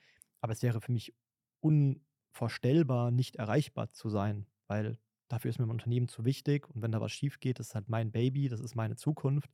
Aber 0.43 0.53
es 0.53 0.63
wäre 0.63 0.83
für 0.83 0.93
mich 0.93 1.15
unvorstellbar, 1.61 3.11
nicht 3.11 3.37
erreichbar 3.37 3.91
zu 3.93 4.11
sein, 4.11 4.47
weil 4.67 4.99
dafür 5.29 5.49
ist 5.49 5.59
mir 5.59 5.65
mein 5.65 5.77
Unternehmen 5.77 6.09
zu 6.09 6.27
wichtig. 6.27 6.69
Und 6.69 6.83
wenn 6.83 6.93
da 6.93 7.01
was 7.01 7.13
schief 7.13 7.41
geht, 7.41 7.61
das 7.61 7.69
ist 7.69 7.75
halt 7.75 7.89
mein 7.89 8.13
Baby, 8.13 8.51
das 8.51 8.61
ist 8.61 8.75
meine 8.75 8.97
Zukunft, 8.97 9.51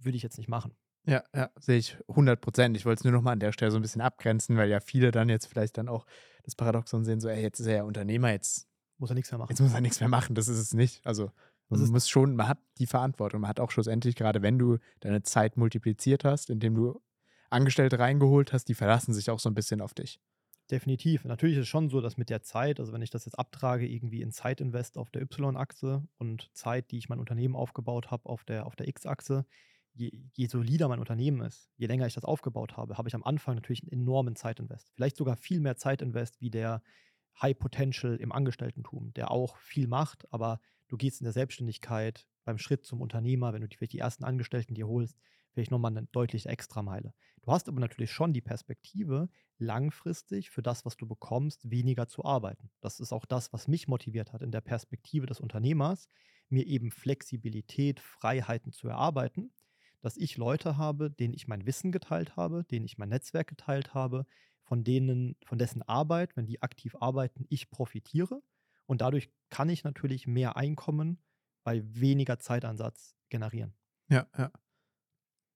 würde 0.00 0.16
ich 0.16 0.24
jetzt 0.24 0.36
nicht 0.36 0.48
machen. 0.48 0.74
Ja, 1.04 1.24
ja, 1.34 1.50
sehe 1.58 1.78
ich 1.78 1.96
100 2.08 2.40
Prozent. 2.40 2.76
Ich 2.76 2.86
wollte 2.86 3.00
es 3.00 3.04
nur 3.04 3.12
noch 3.12 3.22
mal 3.22 3.32
an 3.32 3.40
der 3.40 3.52
Stelle 3.52 3.70
so 3.72 3.76
ein 3.78 3.82
bisschen 3.82 4.00
abgrenzen, 4.00 4.56
weil 4.56 4.68
ja 4.70 4.80
viele 4.80 5.10
dann 5.10 5.28
jetzt 5.28 5.46
vielleicht 5.46 5.76
dann 5.78 5.88
auch 5.88 6.06
das 6.44 6.54
Paradoxon 6.54 7.04
sehen, 7.04 7.20
so, 7.20 7.28
ey, 7.28 7.42
jetzt 7.42 7.58
ist 7.60 7.66
er 7.66 7.76
ja 7.78 7.82
Unternehmer, 7.84 8.30
jetzt, 8.30 8.68
Muss 8.98 9.10
er 9.10 9.14
nichts 9.14 9.30
mehr 9.32 9.38
machen. 9.38 9.50
jetzt 9.50 9.60
muss 9.60 9.72
er 9.74 9.80
nichts 9.80 9.98
mehr 10.00 10.08
machen. 10.08 10.34
Das 10.36 10.46
ist 10.48 10.58
es 10.58 10.74
nicht. 10.74 11.04
Also, 11.06 11.26
Das 11.26 11.78
man 11.78 11.82
ist- 11.82 11.90
muss 11.90 12.08
schon, 12.08 12.36
man 12.36 12.46
hat 12.48 12.58
die 12.78 12.86
Verantwortung. 12.86 13.40
Man 13.40 13.48
hat 13.48 13.58
auch 13.60 13.70
schlussendlich, 13.72 14.14
gerade 14.14 14.42
wenn 14.42 14.58
du 14.58 14.78
deine 15.00 15.22
Zeit 15.22 15.56
multipliziert 15.56 16.24
hast, 16.24 16.50
indem 16.50 16.74
du 16.76 17.00
Angestellte 17.50 17.98
reingeholt 17.98 18.52
hast, 18.52 18.68
die 18.68 18.74
verlassen 18.74 19.12
sich 19.12 19.28
auch 19.30 19.38
so 19.40 19.50
ein 19.50 19.54
bisschen 19.54 19.80
auf 19.80 19.94
dich. 19.94 20.20
Definitiv. 20.70 21.24
Natürlich 21.24 21.56
ist 21.58 21.62
es 21.62 21.68
schon 21.68 21.90
so, 21.90 22.00
dass 22.00 22.16
mit 22.16 22.30
der 22.30 22.42
Zeit, 22.42 22.78
also 22.80 22.92
wenn 22.92 23.02
ich 23.02 23.10
das 23.10 23.24
jetzt 23.26 23.38
abtrage, 23.38 23.86
irgendwie 23.86 24.22
in 24.22 24.30
Zeitinvest 24.32 24.96
auf 24.96 25.10
der 25.10 25.22
Y-Achse 25.22 26.06
und 26.18 26.48
Zeit, 26.54 26.90
die 26.92 26.98
ich 26.98 27.08
mein 27.08 27.18
Unternehmen 27.18 27.56
aufgebaut 27.56 28.10
habe, 28.10 28.26
auf 28.28 28.44
der, 28.44 28.64
auf 28.66 28.76
der 28.76 28.88
X-Achse, 28.88 29.44
je, 29.94 30.10
je 30.32 30.46
solider 30.46 30.88
mein 30.88 30.98
Unternehmen 30.98 31.40
ist, 31.42 31.70
je 31.76 31.86
länger 31.86 32.06
ich 32.06 32.14
das 32.14 32.24
aufgebaut 32.24 32.76
habe, 32.76 32.98
habe 32.98 33.08
ich 33.08 33.14
am 33.14 33.24
Anfang 33.24 33.54
natürlich 33.54 33.82
einen 33.82 34.02
enormen 34.02 34.36
Zeitinvest. 34.36 34.90
Vielleicht 34.94 35.16
sogar 35.16 35.36
viel 35.36 35.60
mehr 35.60 35.76
Zeitinvest 35.76 36.40
wie 36.40 36.50
der 36.50 36.82
High 37.40 37.58
Potential 37.58 38.16
im 38.16 38.32
Angestelltentum, 38.32 39.12
der 39.14 39.30
auch 39.30 39.56
viel 39.56 39.86
macht, 39.86 40.30
aber 40.32 40.60
du 40.88 40.96
gehst 40.96 41.20
in 41.20 41.24
der 41.24 41.32
Selbstständigkeit 41.32 42.26
beim 42.44 42.58
Schritt 42.58 42.84
zum 42.84 43.00
Unternehmer, 43.00 43.52
wenn 43.52 43.62
du 43.62 43.68
die, 43.68 43.76
vielleicht 43.76 43.94
die 43.94 43.98
ersten 43.98 44.24
Angestellten 44.24 44.74
dir 44.74 44.88
holst, 44.88 45.18
vielleicht 45.52 45.70
nochmal 45.70 45.96
eine 45.96 46.06
deutliche 46.06 46.48
Extrameile. 46.48 47.14
Du 47.42 47.50
hast 47.50 47.68
aber 47.68 47.80
natürlich 47.80 48.12
schon 48.12 48.32
die 48.32 48.40
Perspektive, 48.40 49.28
langfristig 49.58 50.50
für 50.50 50.62
das, 50.62 50.84
was 50.84 50.96
du 50.96 51.06
bekommst, 51.06 51.70
weniger 51.70 52.08
zu 52.08 52.24
arbeiten. 52.24 52.70
Das 52.80 53.00
ist 53.00 53.12
auch 53.12 53.24
das, 53.24 53.52
was 53.52 53.68
mich 53.68 53.88
motiviert 53.88 54.32
hat 54.32 54.42
in 54.42 54.50
der 54.50 54.60
Perspektive 54.60 55.26
des 55.26 55.40
Unternehmers, 55.40 56.08
mir 56.48 56.66
eben 56.66 56.90
Flexibilität, 56.90 58.00
Freiheiten 58.00 58.72
zu 58.72 58.88
erarbeiten, 58.88 59.52
dass 60.02 60.16
ich 60.16 60.36
Leute 60.36 60.76
habe, 60.76 61.10
denen 61.10 61.32
ich 61.32 61.48
mein 61.48 61.64
Wissen 61.64 61.92
geteilt 61.92 62.36
habe, 62.36 62.64
denen 62.64 62.84
ich 62.84 62.98
mein 62.98 63.08
Netzwerk 63.08 63.46
geteilt 63.46 63.94
habe, 63.94 64.26
von 64.62 64.84
denen, 64.84 65.36
von 65.44 65.58
dessen 65.58 65.82
Arbeit, 65.82 66.36
wenn 66.36 66.46
die 66.46 66.62
aktiv 66.62 66.94
arbeiten, 66.96 67.46
ich 67.48 67.70
profitiere. 67.70 68.42
Und 68.86 69.00
dadurch 69.00 69.30
kann 69.48 69.68
ich 69.68 69.84
natürlich 69.84 70.26
mehr 70.26 70.56
Einkommen 70.56 71.22
bei 71.64 71.82
weniger 71.84 72.38
Zeitansatz 72.38 73.14
generieren. 73.28 73.74
Ja, 74.08 74.26
ja. 74.36 74.50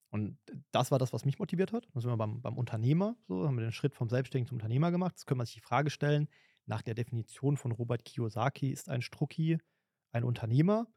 Und 0.09 0.37
das 0.71 0.89
war 0.91 0.99
das, 0.99 1.11
was 1.11 1.25
mich 1.25 1.37
motiviert 1.37 1.73
hat. 1.73 1.87
Da 1.93 1.99
sind 1.99 2.09
wir 2.09 2.17
beim, 2.17 2.41
beim 2.41 2.57
Unternehmer, 2.57 3.17
so 3.27 3.45
haben 3.45 3.57
wir 3.57 3.63
den 3.63 3.73
Schritt 3.73 3.93
vom 3.93 4.09
Selbstständigen 4.09 4.47
zum 4.47 4.55
Unternehmer 4.55 4.89
gemacht. 4.91 5.13
Jetzt 5.13 5.25
können 5.25 5.39
wir 5.39 5.45
sich 5.45 5.55
die 5.55 5.61
Frage 5.61 5.89
stellen, 5.89 6.29
nach 6.65 6.81
der 6.81 6.95
Definition 6.95 7.57
von 7.57 7.71
Robert 7.71 8.05
Kiyosaki 8.05 8.71
ist 8.71 8.89
ein 8.89 9.01
Strucki 9.01 9.57
ein 10.11 10.23
Unternehmer? 10.23 10.87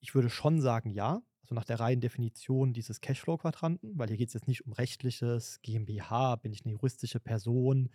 Ich 0.00 0.14
würde 0.14 0.30
schon 0.30 0.60
sagen, 0.60 0.90
ja. 0.90 1.22
Also 1.46 1.54
nach 1.54 1.64
der 1.64 1.78
reinen 1.78 2.00
Definition 2.00 2.72
dieses 2.72 3.00
Cashflow-Quadranten, 3.00 3.96
weil 3.96 4.08
hier 4.08 4.16
geht 4.16 4.26
es 4.30 4.34
jetzt 4.34 4.48
nicht 4.48 4.66
um 4.66 4.72
rechtliches, 4.72 5.62
GmbH, 5.62 6.34
bin 6.34 6.52
ich 6.52 6.64
eine 6.64 6.72
juristische 6.72 7.20
Person, 7.20 7.88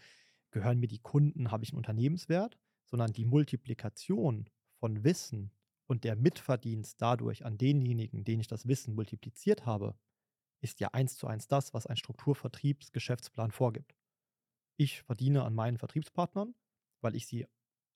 gehören 0.51 0.79
mir 0.79 0.88
die 0.88 1.00
Kunden, 1.00 1.51
habe 1.51 1.65
ich 1.65 1.72
einen 1.72 1.79
Unternehmenswert, 1.79 2.58
sondern 2.86 3.12
die 3.12 3.25
Multiplikation 3.25 4.50
von 4.79 5.03
Wissen 5.03 5.51
und 5.86 6.05
der 6.05 6.15
Mitverdienst 6.15 7.01
dadurch 7.01 7.43
an 7.43 7.58
denjenigen, 7.58 8.24
denen 8.24 8.39
ich 8.39 8.48
das 8.48 8.70
Wissen 8.70 8.96
multipliziert 8.96 9.65
habe, 9.65 9.96
ist 10.62 10.79
ja 10.79 10.88
eins 10.93 11.17
zu 11.17 11.27
eins 11.27 11.50
das, 11.50 11.74
was 11.74 11.88
ein 11.88 11.98
Strukturvertriebsgeschäftsplan 11.98 13.51
vorgibt. 13.51 13.98
Ich 14.77 15.01
verdiene 15.01 15.43
an 15.43 15.55
meinen 15.55 15.77
Vertriebspartnern, 15.77 16.55
weil 17.01 17.17
ich 17.17 17.27
sie 17.27 17.48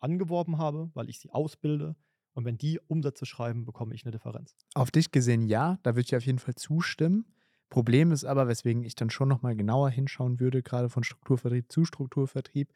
angeworben 0.02 0.58
habe, 0.58 0.92
weil 0.96 1.10
ich 1.10 1.20
sie 1.20 1.32
ausbilde. 1.32 1.96
Und 2.36 2.44
wenn 2.46 2.58
die 2.58 2.80
Umsätze 2.88 3.25
schreiben, 3.25 3.65
bekomme 3.65 3.96
ich 3.96 4.06
eine 4.06 4.12
Differenz. 4.12 4.56
Auf 4.74 4.92
dich 4.92 5.12
gesehen 5.12 5.42
ja, 5.48 5.80
da 5.84 5.96
würde 5.96 6.06
ich 6.06 6.15
auf 6.15 6.25
jeden 6.25 6.39
Fall 6.39 6.56
zustimmen. 6.56 7.25
Problem 7.70 8.12
ist 8.12 8.25
aber, 8.25 8.48
weswegen 8.48 8.84
ich 8.84 8.96
dann 8.96 9.10
schon 9.10 9.30
nochmal 9.30 9.56
genauer 9.56 9.89
hinschauen 9.89 10.39
würde, 10.39 10.62
gerade 10.62 10.89
von 10.89 11.04
Strukturvertrieb 11.04 11.72
zu 11.72 11.86
Strukturvertrieb, 11.86 12.72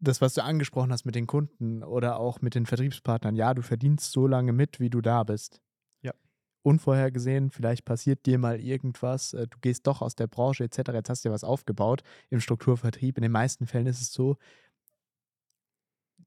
das, 0.00 0.22
was 0.22 0.32
du 0.32 0.42
angesprochen 0.42 0.92
hast 0.92 1.04
mit 1.04 1.14
den 1.14 1.26
Kunden 1.26 1.84
oder 1.84 2.18
auch 2.18 2.40
mit 2.40 2.54
den 2.54 2.64
Vertriebspartnern, 2.64 3.36
ja, 3.36 3.52
du 3.52 3.62
verdienst 3.62 4.12
so 4.12 4.26
lange 4.26 4.52
mit, 4.52 4.80
wie 4.80 4.88
du 4.88 5.02
da 5.02 5.24
bist. 5.24 5.60
Ja. 6.00 6.14
Unvorhergesehen, 6.62 7.50
vielleicht 7.50 7.84
passiert 7.84 8.24
dir 8.24 8.38
mal 8.38 8.60
irgendwas, 8.60 9.34
äh, 9.34 9.46
du 9.46 9.58
gehst 9.60 9.86
doch 9.86 10.00
aus 10.00 10.14
der 10.14 10.26
Branche 10.26 10.64
etc., 10.64 10.78
jetzt 10.94 11.10
hast 11.10 11.24
du 11.24 11.28
dir 11.28 11.34
was 11.34 11.44
aufgebaut 11.44 12.02
im 12.30 12.40
Strukturvertrieb. 12.40 13.18
In 13.18 13.22
den 13.22 13.32
meisten 13.32 13.66
Fällen 13.66 13.86
ist 13.86 14.00
es 14.00 14.12
so, 14.12 14.38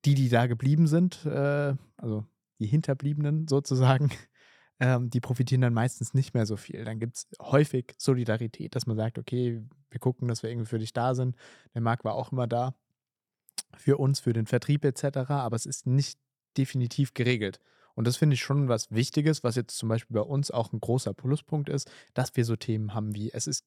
die, 0.06 0.14
die 0.14 0.30
da 0.30 0.46
geblieben 0.46 0.86
sind, 0.86 1.26
äh, 1.26 1.76
also 1.98 2.26
die 2.60 2.68
Hinterbliebenen 2.68 3.48
sozusagen, 3.48 4.10
ähm, 4.80 5.10
die 5.10 5.22
profitieren 5.22 5.62
dann 5.62 5.74
meistens 5.74 6.14
nicht 6.14 6.34
mehr 6.34 6.46
so 6.46 6.58
viel. 6.58 6.84
Dann 6.86 7.00
gibt 7.00 7.16
es 7.16 7.28
häufig 7.42 7.94
Solidarität, 7.98 8.76
dass 8.76 8.86
man 8.86 8.98
sagt, 8.98 9.18
okay, 9.18 9.62
wir 9.90 10.00
gucken, 10.00 10.28
dass 10.28 10.44
wir 10.44 10.50
irgendwie 10.50 10.70
für 10.70 10.80
dich 10.80 10.94
da 10.94 11.16
sind. 11.16 11.36
Der 11.74 11.82
Markt 11.82 12.04
war 12.04 12.16
auch 12.16 12.32
immer 12.32 12.48
da 12.48 12.76
für 13.76 13.98
uns, 13.98 14.20
für 14.20 14.34
den 14.34 14.46
Vertrieb 14.46 14.86
etc., 14.86 15.18
aber 15.30 15.56
es 15.56 15.66
ist 15.66 15.88
nicht 15.88 16.20
definitiv 16.58 17.14
geregelt. 17.14 17.60
Und 17.96 18.08
das 18.08 18.18
finde 18.18 18.34
ich 18.36 18.42
schon 18.42 18.68
was 18.70 18.92
Wichtiges, 18.92 19.44
was 19.44 19.56
jetzt 19.56 19.78
zum 19.78 19.90
Beispiel 19.90 20.16
bei 20.16 20.22
uns 20.22 20.52
auch 20.52 20.74
ein 20.74 20.80
großer 20.80 21.14
Pluspunkt 21.14 21.70
ist, 21.70 21.90
dass 22.14 22.36
wir 22.36 22.46
so 22.46 22.56
Themen 22.56 22.94
haben 22.94 23.14
wie, 23.14 23.32
es 23.32 23.48
ist 23.48 23.66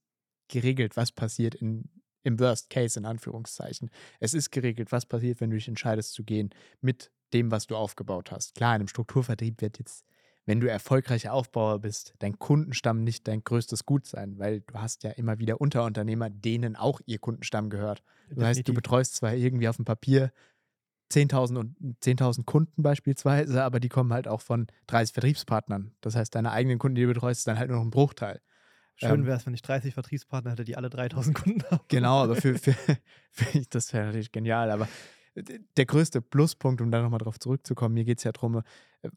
geregelt, 0.48 0.96
was 0.96 1.12
passiert 1.12 1.54
in, 1.54 1.88
im 2.22 2.38
Worst 2.40 2.70
Case 2.70 2.98
in 2.98 3.04
Anführungszeichen. 3.04 3.90
Es 4.20 4.34
ist 4.34 4.50
geregelt, 4.50 4.90
was 4.92 5.06
passiert, 5.06 5.40
wenn 5.40 5.50
du 5.50 5.56
dich 5.56 5.68
entscheidest 5.68 6.12
zu 6.12 6.24
gehen 6.24 6.50
mit 6.80 7.12
dem, 7.36 7.50
was 7.50 7.66
du 7.66 7.76
aufgebaut 7.76 8.30
hast. 8.30 8.54
Klar, 8.54 8.74
in 8.74 8.80
einem 8.80 8.88
Strukturvertrieb 8.88 9.60
wird 9.60 9.78
jetzt, 9.78 10.04
wenn 10.46 10.60
du 10.60 10.68
erfolgreicher 10.68 11.32
Aufbauer 11.32 11.80
bist, 11.80 12.14
dein 12.18 12.38
Kundenstamm 12.38 13.04
nicht 13.04 13.28
dein 13.28 13.44
größtes 13.44 13.84
Gut 13.84 14.06
sein, 14.06 14.38
weil 14.38 14.60
du 14.60 14.74
hast 14.74 15.02
ja 15.02 15.10
immer 15.10 15.38
wieder 15.38 15.60
Unterunternehmer, 15.60 16.30
denen 16.30 16.76
auch 16.76 17.00
ihr 17.06 17.18
Kundenstamm 17.18 17.68
gehört. 17.68 18.02
Das 18.30 18.44
heißt, 18.44 18.68
du 18.68 18.74
betreust 18.74 19.16
zwar 19.16 19.34
irgendwie 19.34 19.68
auf 19.68 19.76
dem 19.76 19.84
Papier 19.84 20.32
10.000 21.12 21.58
und 21.58 21.76
10.000 22.02 22.44
Kunden 22.44 22.82
beispielsweise, 22.82 23.62
aber 23.62 23.80
die 23.80 23.88
kommen 23.88 24.12
halt 24.12 24.26
auch 24.26 24.40
von 24.40 24.66
30 24.88 25.12
Vertriebspartnern. 25.14 25.92
Das 26.00 26.16
heißt, 26.16 26.34
deine 26.34 26.50
eigenen 26.52 26.78
Kunden, 26.78 26.96
die 26.96 27.02
du 27.02 27.08
betreust, 27.08 27.40
ist 27.40 27.46
dann 27.46 27.58
halt 27.58 27.68
nur 27.68 27.78
noch 27.78 27.84
ein 27.84 27.90
Bruchteil. 27.90 28.40
Schön 28.96 29.20
ähm, 29.20 29.26
wäre 29.26 29.36
es, 29.36 29.46
wenn 29.46 29.54
ich 29.54 29.62
30 29.62 29.94
Vertriebspartner 29.94 30.52
hätte, 30.52 30.64
die 30.64 30.76
alle 30.76 30.88
3000 30.88 31.36
Kunden 31.36 31.62
haben. 31.70 31.84
Genau, 31.88 32.24
aber 32.24 32.34
für, 32.34 32.54
für, 32.58 32.74
für 33.30 33.60
das 33.70 33.92
wäre 33.92 34.06
natürlich 34.06 34.32
genial. 34.32 34.70
Aber 34.70 34.88
der 35.76 35.86
größte 35.86 36.22
Pluspunkt, 36.22 36.80
um 36.80 36.90
da 36.90 37.02
nochmal 37.02 37.18
drauf 37.18 37.38
zurückzukommen, 37.38 37.94
mir 37.94 38.04
geht 38.04 38.18
es 38.18 38.24
ja 38.24 38.32
darum, 38.32 38.62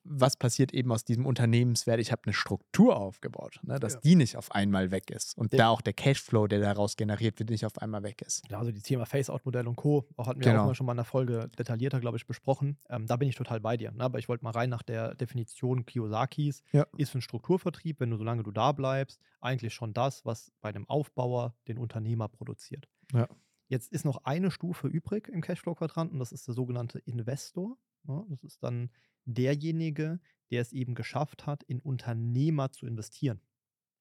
was 0.03 0.35
passiert 0.37 0.73
eben 0.73 0.91
aus 0.91 1.03
diesem 1.03 1.25
Unternehmenswert. 1.25 1.99
Ich 1.99 2.11
habe 2.11 2.21
eine 2.25 2.33
Struktur 2.33 2.97
aufgebaut, 2.97 3.59
ne, 3.63 3.79
dass 3.79 3.93
Ja. 3.95 3.99
die 4.01 4.15
nicht 4.15 4.35
auf 4.37 4.51
einmal 4.51 4.91
weg 4.91 5.09
ist 5.09 5.35
und 5.37 5.51
Der- 5.53 5.57
da 5.57 5.69
auch 5.69 5.81
der 5.81 5.93
Cashflow, 5.93 6.47
der 6.47 6.59
daraus 6.59 6.95
generiert 6.97 7.39
wird, 7.39 7.49
nicht 7.49 7.65
auf 7.65 7.77
einmal 7.79 8.03
weg 8.03 8.21
ist. 8.21 8.43
Ja, 8.49 8.59
also 8.59 8.71
die 8.71 8.81
Thema 8.81 9.05
Face-Out-Modell 9.05 9.67
und 9.67 9.77
Co. 9.77 10.05
Auch 10.17 10.27
hatten 10.27 10.41
wir 10.41 10.51
Genau. 10.51 10.63
auch 10.63 10.67
mal 10.67 10.75
schon 10.75 10.85
mal 10.85 10.91
in 10.93 10.97
der 10.97 11.05
Folge 11.05 11.49
detaillierter, 11.57 11.99
glaube 11.99 12.17
ich, 12.17 12.27
besprochen. 12.27 12.77
Ähm, 12.89 13.07
da 13.07 13.15
bin 13.15 13.29
ich 13.29 13.35
total 13.35 13.59
bei 13.61 13.77
dir. 13.77 13.91
Ne? 13.91 14.03
Aber 14.03 14.19
ich 14.19 14.27
wollte 14.29 14.43
mal 14.43 14.51
rein 14.51 14.69
nach 14.69 14.83
der 14.83 15.15
Definition 15.15 15.85
Kiyosakis. 15.85 16.61
Ja. 16.71 16.85
Ist 16.97 17.15
ein 17.15 17.21
Strukturvertrieb, 17.21 17.99
wenn 17.99 18.11
du, 18.11 18.17
solange 18.17 18.43
du 18.43 18.51
da 18.51 18.73
bleibst, 18.73 19.19
eigentlich 19.41 19.73
schon 19.73 19.93
das, 19.93 20.23
was 20.25 20.51
bei 20.61 20.69
einem 20.69 20.87
Aufbauer 20.87 21.55
den 21.67 21.77
Unternehmer 21.79 22.27
produziert. 22.27 22.87
Ja. 23.13 23.27
Jetzt 23.69 23.91
ist 23.91 24.05
noch 24.05 24.23
eine 24.25 24.51
Stufe 24.51 24.87
übrig 24.87 25.27
im 25.29 25.41
Cashflow-Quadranten, 25.41 26.19
das 26.19 26.31
ist 26.31 26.47
der 26.47 26.55
sogenannte 26.55 26.99
Investor. 26.99 27.77
Ja, 28.07 28.25
das 28.29 28.43
ist 28.43 28.63
dann 28.63 28.89
derjenige, 29.25 30.19
der 30.51 30.61
es 30.61 30.73
eben 30.73 30.95
geschafft 30.95 31.45
hat, 31.45 31.63
in 31.63 31.79
Unternehmer 31.79 32.71
zu 32.71 32.87
investieren. 32.87 33.41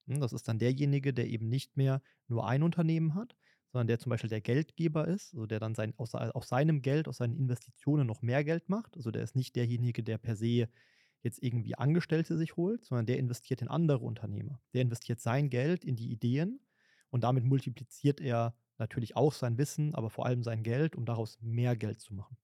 Hm, 0.09 0.21
Das 0.21 0.33
ist 0.33 0.49
dann 0.49 0.59
derjenige, 0.59 1.13
der 1.15 1.29
eben 1.29 1.49
nicht 1.49 1.77
mehr 1.77 2.03
nur 2.29 2.47
ein 2.47 2.63
Unternehmen 2.63 3.15
hat, 3.15 3.37
sondern 3.73 3.89
der 3.89 3.99
zum 3.99 4.11
Beispiel 4.11 4.31
der 4.31 4.41
Geldgeber 4.41 5.07
ist, 5.09 5.35
also 5.35 5.47
der 5.47 5.61
dann 5.61 5.75
sein, 5.75 5.95
aus, 5.99 6.15
aus 6.15 6.49
seinem 6.49 6.83
Geld, 6.83 7.09
aus 7.09 7.19
seinen 7.19 7.37
Investitionen 7.37 8.07
noch 8.07 8.23
mehr 8.23 8.45
Geld 8.45 8.69
macht. 8.69 8.97
Also 8.97 9.11
der 9.11 9.23
ist 9.23 9.37
nicht 9.37 9.57
derjenige, 9.57 10.03
der 10.03 10.19
per 10.19 10.37
se 10.37 10.69
jetzt 11.23 11.43
irgendwie 11.43 11.75
Angestellte 11.75 12.37
sich 12.39 12.57
holt, 12.57 12.85
sondern 12.85 13.07
der 13.07 13.19
investiert 13.19 13.63
in 13.63 13.69
andere 13.69 14.01
Unternehmer. 14.05 14.61
Der 14.73 14.83
investiert 14.83 15.21
sein 15.21 15.51
Geld 15.51 15.85
in 15.85 15.97
die 15.97 16.11
Ideen 16.13 16.61
und 17.11 17.25
damit 17.25 17.45
multipliziert 17.45 18.21
er 18.21 18.55
natürlich 18.79 19.17
auch 19.17 19.33
sein 19.33 19.59
Wissen, 19.59 19.95
aber 19.95 20.11
vor 20.11 20.27
allem 20.27 20.43
sein 20.43 20.63
Geld, 20.63 20.97
um 20.97 21.05
daraus 21.05 21.39
mehr 21.41 21.77
Geld 21.77 22.01
zu 22.01 22.15
machen. 22.15 22.37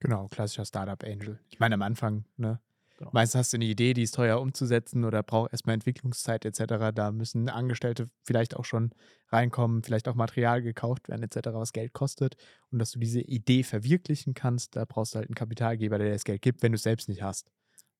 Genau, 0.00 0.28
klassischer 0.28 0.64
Startup 0.64 1.02
Angel. 1.04 1.40
Ich 1.48 1.58
meine, 1.58 1.74
am 1.74 1.82
Anfang, 1.82 2.24
ne? 2.36 2.60
Genau. 2.98 3.10
Meistens 3.12 3.38
hast 3.38 3.52
du 3.52 3.58
eine 3.58 3.66
Idee, 3.66 3.92
die 3.92 4.02
ist 4.02 4.14
teuer 4.14 4.40
umzusetzen 4.40 5.04
oder 5.04 5.22
braucht 5.22 5.52
erstmal 5.52 5.74
Entwicklungszeit 5.74 6.46
etc. 6.46 6.92
Da 6.94 7.12
müssen 7.12 7.50
Angestellte 7.50 8.08
vielleicht 8.22 8.56
auch 8.56 8.64
schon 8.64 8.90
reinkommen, 9.28 9.82
vielleicht 9.82 10.08
auch 10.08 10.14
Material 10.14 10.62
gekauft 10.62 11.08
werden 11.08 11.22
etc., 11.22 11.48
was 11.52 11.74
Geld 11.74 11.92
kostet. 11.92 12.36
Und 12.70 12.78
dass 12.78 12.92
du 12.92 12.98
diese 12.98 13.20
Idee 13.20 13.64
verwirklichen 13.64 14.32
kannst, 14.32 14.76
da 14.76 14.86
brauchst 14.86 15.14
du 15.14 15.18
halt 15.18 15.28
einen 15.28 15.34
Kapitalgeber, 15.34 15.98
der 15.98 16.06
dir 16.06 16.12
das 16.14 16.24
Geld 16.24 16.40
gibt, 16.40 16.62
wenn 16.62 16.72
du 16.72 16.76
es 16.76 16.84
selbst 16.84 17.08
nicht 17.10 17.22
hast. 17.22 17.50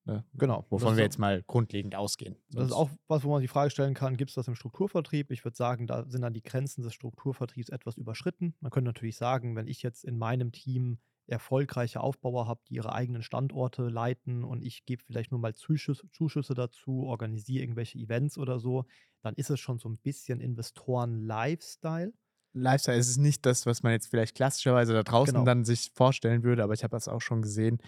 Ne? 0.06 0.24
Genau. 0.34 0.64
Wovon 0.70 0.96
wir 0.96 1.02
jetzt 1.02 1.18
mal 1.18 1.42
grundlegend 1.42 1.96
ausgehen. 1.96 2.36
Das 2.50 2.66
ist 2.66 2.72
auch 2.72 2.90
was, 3.08 3.24
wo 3.24 3.30
man 3.30 3.42
die 3.42 3.48
Frage 3.48 3.70
stellen 3.70 3.94
kann, 3.94 4.16
gibt 4.16 4.30
es 4.30 4.36
das 4.36 4.46
im 4.46 4.54
Strukturvertrieb? 4.54 5.32
Ich 5.32 5.44
würde 5.44 5.56
sagen, 5.56 5.88
da 5.88 6.04
sind 6.08 6.22
dann 6.22 6.32
die 6.32 6.42
Grenzen 6.42 6.82
des 6.82 6.94
Strukturvertriebs 6.94 7.70
etwas 7.70 7.96
überschritten. 7.96 8.54
Man 8.60 8.70
könnte 8.70 8.86
natürlich 8.86 9.16
sagen, 9.16 9.56
wenn 9.56 9.66
ich 9.66 9.82
jetzt 9.82 10.04
in 10.04 10.16
meinem 10.16 10.52
Team 10.52 10.98
erfolgreiche 11.26 12.00
Aufbauer 12.00 12.46
habe, 12.46 12.60
die 12.68 12.74
ihre 12.74 12.92
eigenen 12.92 13.22
Standorte 13.22 13.88
leiten 13.88 14.44
und 14.44 14.62
ich 14.62 14.84
gebe 14.86 15.02
vielleicht 15.02 15.32
nur 15.32 15.40
mal 15.40 15.54
Zuschüsse, 15.54 16.08
Zuschüsse 16.12 16.54
dazu, 16.54 17.02
organisiere 17.02 17.64
irgendwelche 17.64 17.98
Events 17.98 18.38
oder 18.38 18.60
so, 18.60 18.84
dann 19.22 19.34
ist 19.34 19.50
es 19.50 19.58
schon 19.58 19.78
so 19.78 19.88
ein 19.88 19.98
bisschen 19.98 20.40
Investoren-Lifestyle. 20.40 22.12
Lifestyle 22.52 22.96
ist 22.96 23.08
es 23.08 23.16
nicht 23.16 23.44
das, 23.44 23.66
was 23.66 23.82
man 23.82 23.90
jetzt 23.90 24.06
vielleicht 24.06 24.36
klassischerweise 24.36 24.92
da 24.92 25.02
draußen 25.02 25.34
genau. 25.34 25.44
dann 25.44 25.64
sich 25.64 25.90
vorstellen 25.94 26.44
würde, 26.44 26.62
aber 26.62 26.74
ich 26.74 26.84
habe 26.84 26.92
das 26.92 27.08
auch 27.08 27.20
schon 27.20 27.42
gesehen, 27.42 27.78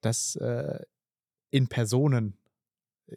dass 0.00 0.36
äh, 0.36 0.80
in 1.50 1.68
Personen 1.68 2.36
äh, 3.06 3.16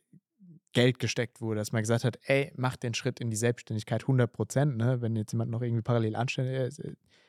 Geld 0.74 1.00
gesteckt 1.00 1.42
wurde, 1.42 1.60
dass 1.60 1.72
man 1.72 1.82
gesagt 1.82 2.04
hat, 2.04 2.20
ey, 2.24 2.52
mach 2.56 2.76
den 2.78 2.94
Schritt 2.94 3.20
in 3.20 3.30
die 3.30 3.36
Selbstständigkeit 3.36 4.04
100 4.04 4.32
Prozent, 4.32 4.78
ne? 4.78 5.02
wenn 5.02 5.16
jetzt 5.16 5.34
jemand 5.34 5.52
noch 5.52 5.62
irgendwie 5.62 5.82
parallel 5.82 6.16
äh, 6.16 6.70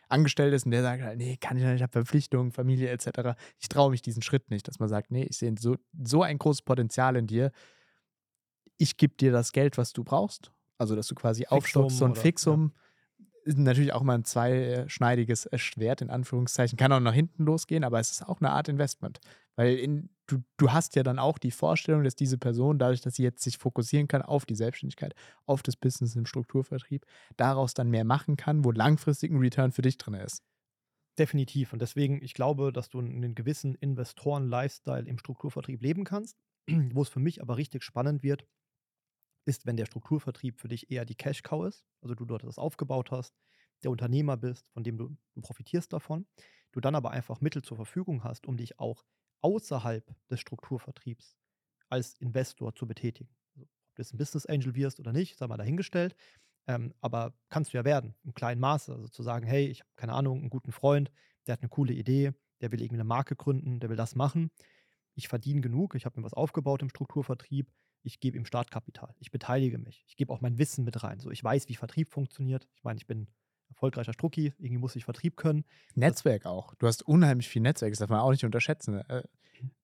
angestellt 0.09 0.55
ist 0.55 0.67
und 0.67 0.73
der 0.73 0.83
sagt 0.83 1.03
halt, 1.03 1.19
nee, 1.19 1.37
kann 1.39 1.57
ich 1.57 1.65
nicht, 1.65 1.75
ich 1.75 1.83
habe 1.83 1.93
Verpflichtungen, 1.93 2.53
Familie 2.53 2.91
etc. 2.91 3.37
Ich 3.59 3.69
traue 3.69 3.91
mich 3.91 4.03
diesen 4.03 4.23
Schritt 4.23 4.51
nicht, 4.51 4.69
dass 4.69 4.79
man 4.79 4.89
sagt, 4.89 5.11
nee, 5.11 5.25
ich 5.25 5.39
sehe 5.39 5.55
so, 5.59 5.77
so 6.05 6.23
ein 6.23 6.39
großes 6.39 6.63
Potenzial 6.63 7.17
in 7.17 7.27
dir. 7.27 7.51
Ich 8.77 8.97
gebe 8.97 9.15
dir 9.15 9.33
das 9.33 9.53
Geld, 9.53 9.79
was 9.79 9.93
du 9.93 10.05
brauchst. 10.05 10.53
Also, 10.79 10.97
dass 10.97 11.07
du 11.07 11.15
quasi 11.15 11.43
Fixum 11.43 11.59
aufstockst, 11.59 11.99
so 11.99 12.05
ein 12.05 12.11
oder, 12.13 12.21
Fixum. 12.21 12.73
Ja. 12.75 13.27
Ist 13.45 13.59
natürlich 13.59 13.93
auch 13.93 14.03
mal 14.03 14.15
ein 14.15 14.25
zweischneidiges 14.25 15.49
Schwert, 15.57 16.01
in 16.01 16.11
Anführungszeichen. 16.11 16.77
Kann 16.77 16.93
auch 16.93 17.01
nach 17.01 17.15
hinten 17.15 17.45
losgehen, 17.45 17.83
aber 17.83 17.99
es 17.99 18.11
ist 18.11 18.29
auch 18.29 18.41
eine 18.41 18.51
Art 18.51 18.69
Investment. 18.69 19.21
Weil 19.57 19.77
in, 19.77 20.11
du, 20.27 20.43
du 20.57 20.73
hast 20.73 20.97
ja 20.97 21.03
dann 21.03 21.19
auch 21.19 21.39
die 21.39 21.51
Vorstellung, 21.51 22.05
dass 22.05 22.15
diese 22.15 22.39
Person, 22.39 22.79
dadurch, 22.79 23.03
dass 23.03 23.17
sie 23.17 23.23
jetzt 23.23 23.43
sich 23.43 23.59
fokussieren 23.59 24.09
kann 24.09 24.23
auf 24.23 24.47
die 24.47 24.55
Selbstständigkeit, 24.55 25.15
auf 25.47 25.63
das 25.63 25.77
Business 25.77 26.17
im 26.17 26.27
Strukturvertrieb, 26.27 27.07
daraus 27.37 27.75
dann 27.75 27.91
mehr 27.91 28.05
machen 28.05 28.37
kann, 28.37 28.65
wo 28.65 28.71
langfristig 28.71 29.31
ein 29.31 29.39
Return 29.39 29.73
für 29.73 29.83
dich 29.83 29.99
drin 29.99 30.15
ist. 30.15 30.43
Definitiv. 31.19 31.73
Und 31.73 31.83
deswegen, 31.83 32.23
ich 32.23 32.33
glaube, 32.35 32.73
dass 32.73 32.89
du 32.89 32.99
einen 32.99 33.35
gewissen 33.35 33.75
Investoren-Lifestyle 33.75 35.07
im 35.07 35.19
Strukturvertrieb 35.19 35.83
leben 35.83 36.05
kannst. 36.05 36.39
Wo 36.95 37.03
es 37.03 37.09
für 37.09 37.21
mich 37.21 37.43
aber 37.43 37.57
richtig 37.57 37.83
spannend 37.83 38.23
wird, 38.23 38.47
ist, 39.45 39.67
wenn 39.67 39.77
der 39.77 39.87
Strukturvertrieb 39.87 40.61
für 40.61 40.69
dich 40.69 40.91
eher 40.91 41.05
die 41.05 41.15
Cash-Cow 41.17 41.67
ist, 41.67 41.85
also 42.01 42.15
du 42.15 42.25
dort 42.25 42.45
das 42.45 42.59
aufgebaut 42.59 43.11
hast, 43.11 43.35
der 43.83 43.91
Unternehmer 43.91 44.37
bist, 44.37 44.69
von 44.71 44.85
dem 44.85 44.97
du, 44.99 45.17
du 45.35 45.41
profitierst 45.41 45.93
davon, 45.93 46.27
du 46.73 46.81
dann 46.81 46.95
aber 46.95 47.11
einfach 47.11 47.41
Mittel 47.41 47.63
zur 47.63 47.77
Verfügung 47.77 48.25
hast, 48.25 48.47
um 48.47 48.57
dich 48.57 48.79
auch 48.79 49.05
außerhalb 49.43 50.05
des 50.29 50.41
Strukturvertriebs 50.41 51.37
als 51.89 52.15
Investor 52.15 52.75
zu 52.75 52.87
betätigen. 52.87 53.31
Also, 53.55 53.65
ob 53.65 53.95
du 53.97 54.03
jetzt 54.03 54.15
ein 54.15 54.19
Business 54.19 54.47
Angel 54.47 54.75
wirst 54.75 54.99
oder 55.01 55.13
nicht, 55.13 55.37
sei 55.37 55.47
mal 55.47 55.59
dahingestellt. 55.59 56.17
Ähm, 56.67 56.95
aber 57.01 57.35
kannst 57.49 57.73
du 57.73 57.77
ja 57.77 57.85
werden, 57.85 58.15
im 58.25 58.35
kleinen 58.35 58.61
Maße. 58.61 58.93
Also 58.93 59.09
zu 59.09 59.23
sagen, 59.23 59.47
hey, 59.47 59.67
ich 59.67 59.81
habe 59.81 59.91
keine 59.97 60.13
Ahnung, 60.15 60.41
einen 60.41 60.51
guten 60.51 60.73
Freund, 60.73 61.11
der 61.47 61.55
hat 61.55 61.61
eine 61.61 61.69
coole 61.69 61.93
Idee, 61.93 62.33
der 62.61 62.71
will 62.71 62.81
irgendwie 62.81 63.01
eine 63.01 63.05
Marke 63.05 63.35
gründen, 63.35 63.81
der 63.81 63.91
will 63.91 63.97
das 63.97 64.15
machen. 64.15 64.51
Ich 65.15 65.29
verdiene 65.29 65.61
genug, 65.61 65.95
ich 65.95 66.07
habe 66.07 66.21
mir 66.21 66.25
was 66.25 66.35
aufgebaut 66.35 66.83
im 66.83 66.89
Strukturvertrieb, 66.89 67.71
ich 68.05 68.21
gebe 68.21 68.37
ihm 68.37 68.47
Startkapital, 68.47 69.15
ich 69.19 69.31
beteilige 69.31 69.79
mich, 69.79 70.05
ich 70.07 70.17
gebe 70.17 70.33
auch 70.33 70.41
mein 70.41 70.59
Wissen 70.59 70.85
mit 70.85 71.03
rein. 71.03 71.21
So, 71.21 71.31
ich 71.31 71.43
weiß, 71.43 71.69
wie 71.69 71.75
Vertrieb 71.75 72.09
funktioniert. 72.09 72.69
Ich 72.75 72.85
meine, 72.85 72.99
ich 72.99 73.07
bin 73.07 73.29
erfolgreicher 73.73 74.13
Strucki, 74.13 74.55
irgendwie 74.59 74.79
muss 74.79 74.97
ich 74.97 75.05
Vertrieb 75.05 75.37
können. 75.37 75.65
Netzwerk 75.95 76.47
auch. 76.47 76.75
Du 76.77 76.87
hast 76.87 77.03
unheimlich 77.03 77.49
viel 77.49 77.63
Netzwerk, 77.63 77.93
das 77.93 77.99
darf 77.99 78.11
man 78.11 78.21
auch 78.21 78.31
nicht 78.31 78.45
unterschätzen. 78.45 79.01
Äh, 79.09 79.23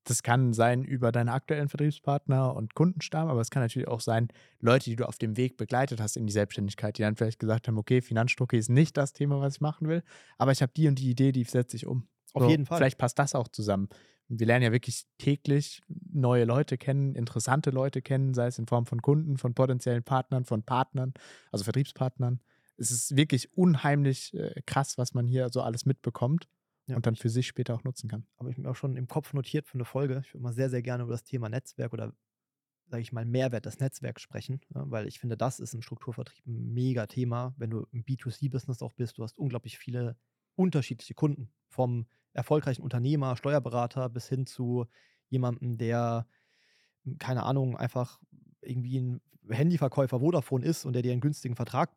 das 0.05 0.23
kann 0.23 0.53
sein 0.53 0.85
über 0.85 1.13
deine 1.13 1.33
aktuellen 1.33 1.69
Vertriebspartner 1.69 2.55
und 2.57 2.75
Kundenstamm, 2.75 3.29
aber 3.29 3.41
es 3.41 3.51
kann 3.51 3.63
natürlich 3.63 3.89
auch 3.89 4.01
sein, 4.01 4.29
Leute, 4.61 4.91
die 4.91 4.97
du 4.97 5.07
auf 5.07 5.19
dem 5.19 5.37
Weg 5.37 5.57
begleitet 5.57 6.01
hast 6.01 6.17
in 6.17 6.27
die 6.27 6.33
Selbstständigkeit, 6.33 6.97
die 6.99 7.03
dann 7.03 7.17
vielleicht 7.17 7.39
gesagt 7.39 7.69
haben, 7.69 7.79
okay, 7.79 8.01
Finanzstrucki 8.01 8.57
ist 8.57 8.71
nicht 8.71 8.97
das 8.97 9.13
Thema, 9.13 9.41
was 9.41 9.57
ich 9.57 9.61
machen 9.61 9.89
will, 9.89 10.03
aber 10.39 10.53
ich 10.53 10.63
habe 10.63 10.73
die 10.75 10.89
und 10.89 10.99
die 10.99 11.11
Idee, 11.11 11.33
die 11.33 11.45
setze 11.45 11.77
ich 11.77 11.87
um. 11.87 12.09
Auf 12.33 12.45
so, 12.45 12.49
jeden 12.49 12.67
Fall. 12.67 12.79
Vielleicht 12.79 12.99
passt 12.99 13.19
das 13.19 13.35
auch 13.35 13.49
zusammen. 13.49 13.89
Wir 14.29 14.47
lernen 14.47 14.65
ja 14.65 14.73
wirklich 14.73 15.05
täglich 15.17 15.81
neue 15.89 16.45
Leute 16.45 16.77
kennen, 16.77 17.15
interessante 17.15 17.71
Leute 17.71 18.03
kennen, 18.03 18.35
sei 18.35 18.47
es 18.47 18.59
in 18.59 18.67
Form 18.67 18.85
von 18.85 19.01
Kunden, 19.01 19.39
von 19.39 19.55
potenziellen 19.55 20.03
Partnern, 20.03 20.45
von 20.45 20.63
Partnern, 20.63 21.15
also 21.51 21.65
Vertriebspartnern 21.65 22.41
es 22.79 22.91
ist 22.91 23.17
wirklich 23.17 23.53
unheimlich 23.57 24.33
äh, 24.35 24.63
krass, 24.65 24.97
was 24.97 25.13
man 25.13 25.27
hier 25.27 25.49
so 25.51 25.63
alles 25.63 25.85
mitbekommt 25.85 26.49
ja. 26.87 26.97
und 26.97 27.07
dann 27.07 27.17
für 27.17 27.29
sich 27.29 27.47
später 27.47 27.75
auch 27.75 27.85
nutzen 27.85 28.09
kann. 28.09 28.27
Aber 28.37 28.49
ich 28.51 28.57
mir 28.57 28.71
auch 28.71 28.77
schon 28.77 28.97
im 28.97 29.09
Kopf 29.09 29.33
notiert 29.35 29.67
für 29.67 29.75
eine 29.75 29.85
Folge. 29.85 30.23
Ich 30.25 30.33
würde 30.33 30.45
mal 30.45 30.53
sehr, 30.53 30.71
sehr 30.71 30.83
gerne 30.83 31.03
über 31.03 31.13
das 31.13 31.25
Thema 31.25 31.49
Netzwerk 31.49 31.93
oder, 31.93 32.15
sage 32.87 33.03
ich 33.03 33.13
mal, 33.13 33.25
Mehrwert 33.25 33.67
des 33.67 33.81
Netzwerks 33.81 34.23
sprechen, 34.23 34.61
ja, 34.75 34.85
ne? 34.85 34.91
weil 34.91 35.09
ich 35.09 35.19
finde, 35.19 35.37
das 35.37 35.59
ist 35.61 35.75
im 35.75 35.83
Strukturvertrieb 35.83 36.47
ein 36.47 36.73
mega 36.73 37.07
Thema. 37.07 37.55
Wenn 37.59 37.71
du 37.71 37.87
im 37.91 38.05
B2C-Business 38.05 38.81
auch 38.81 38.93
bist, 38.93 39.19
du 39.19 39.25
hast 39.25 39.37
unglaublich 39.37 39.77
viele 39.77 40.17
unterschiedliche 40.55 41.15
Kunden. 41.15 41.51
Vom 41.69 42.07
erfolgreichen 42.33 42.83
Unternehmer, 42.83 43.37
Steuerberater 43.37 44.09
bis 44.09 44.29
hin 44.29 44.47
zu 44.47 44.87
jemandem, 45.29 45.77
der, 45.79 46.27
keine 47.19 47.43
Ahnung, 47.43 47.77
einfach 47.77 48.21
irgendwie 48.61 49.01
ein 49.01 49.21
Handyverkäufer 49.49 50.21
Vodafone 50.21 50.65
ist 50.65 50.85
und 50.85 50.93
der 50.93 51.03
dir 51.03 51.13
einen 51.13 51.21
günstigen 51.21 51.57
Vertrag 51.57 51.91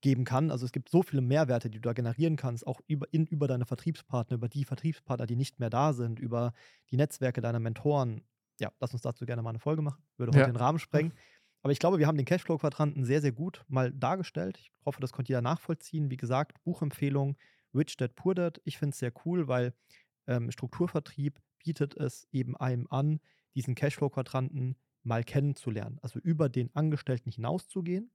geben 0.00 0.24
kann. 0.24 0.50
Also 0.50 0.64
es 0.64 0.72
gibt 0.72 0.88
so 0.88 1.02
viele 1.02 1.22
Mehrwerte, 1.22 1.70
die 1.70 1.78
du 1.78 1.88
da 1.88 1.92
generieren 1.92 2.36
kannst, 2.36 2.66
auch 2.66 2.80
über, 2.86 3.06
in, 3.12 3.26
über 3.26 3.48
deine 3.48 3.66
Vertriebspartner, 3.66 4.36
über 4.36 4.48
die 4.48 4.64
Vertriebspartner, 4.64 5.26
die 5.26 5.36
nicht 5.36 5.60
mehr 5.60 5.70
da 5.70 5.92
sind, 5.92 6.18
über 6.18 6.52
die 6.90 6.96
Netzwerke 6.96 7.40
deiner 7.40 7.60
Mentoren. 7.60 8.22
Ja, 8.58 8.70
lass 8.80 8.92
uns 8.92 9.02
dazu 9.02 9.26
gerne 9.26 9.42
mal 9.42 9.50
eine 9.50 9.58
Folge 9.58 9.82
machen. 9.82 10.02
Würde 10.16 10.30
heute 10.32 10.40
ja. 10.40 10.46
den 10.46 10.56
Rahmen 10.56 10.78
sprengen. 10.78 11.12
Aber 11.62 11.72
ich 11.72 11.78
glaube, 11.78 11.98
wir 11.98 12.06
haben 12.06 12.16
den 12.16 12.26
Cashflow-Quadranten 12.26 13.04
sehr, 13.04 13.20
sehr 13.20 13.32
gut 13.32 13.64
mal 13.68 13.92
dargestellt. 13.92 14.58
Ich 14.58 14.72
hoffe, 14.84 15.00
das 15.00 15.12
konnte 15.12 15.30
jeder 15.30 15.42
nachvollziehen. 15.42 16.10
Wie 16.10 16.16
gesagt, 16.16 16.62
Buchempfehlung 16.64 17.36
Rich 17.74 17.96
Dad 17.98 18.14
Poor 18.16 18.34
Dad. 18.34 18.60
Ich 18.64 18.78
finde 18.78 18.94
es 18.94 18.98
sehr 18.98 19.12
cool, 19.24 19.46
weil 19.46 19.74
ähm, 20.26 20.50
Strukturvertrieb 20.50 21.38
bietet 21.58 21.96
es 21.96 22.26
eben 22.32 22.56
einem 22.56 22.86
an, 22.88 23.20
diesen 23.54 23.74
Cashflow-Quadranten 23.74 24.76
mal 25.02 25.24
kennenzulernen. 25.24 25.98
Also 26.02 26.18
über 26.18 26.48
den 26.48 26.74
Angestellten 26.74 27.30
hinauszugehen 27.30 28.10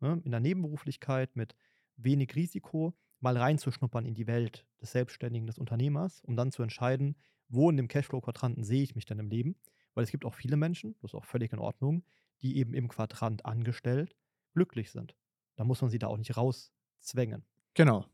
ne, 0.00 0.20
in 0.24 0.30
der 0.30 0.40
Nebenberuflichkeit 0.40 1.36
mit 1.36 1.54
wenig 1.96 2.34
Risiko 2.34 2.94
mal 3.20 3.36
reinzuschnuppern 3.36 4.06
in 4.06 4.14
die 4.14 4.26
Welt 4.26 4.66
des 4.80 4.92
Selbstständigen, 4.92 5.46
des 5.46 5.58
Unternehmers, 5.58 6.20
um 6.20 6.36
dann 6.36 6.52
zu 6.52 6.62
entscheiden, 6.62 7.16
wo 7.48 7.70
in 7.70 7.76
dem 7.76 7.88
Cashflow-Quadranten 7.88 8.62
sehe 8.62 8.82
ich 8.82 8.94
mich 8.94 9.06
denn 9.06 9.18
im 9.18 9.28
Leben. 9.28 9.56
Weil 9.94 10.04
es 10.04 10.10
gibt 10.10 10.24
auch 10.24 10.34
viele 10.34 10.56
Menschen, 10.56 10.94
das 11.00 11.10
ist 11.10 11.14
auch 11.16 11.24
völlig 11.24 11.52
in 11.52 11.58
Ordnung, 11.58 12.04
die 12.42 12.56
eben 12.56 12.74
im 12.74 12.88
Quadrant 12.88 13.44
angestellt 13.44 14.14
glücklich 14.54 14.90
sind. 14.90 15.16
Da 15.56 15.64
muss 15.64 15.80
man 15.80 15.90
sie 15.90 15.98
da 15.98 16.06
auch 16.06 16.16
nicht 16.16 16.36
rauszwängen. 16.36 17.44
Genau. 17.74 18.06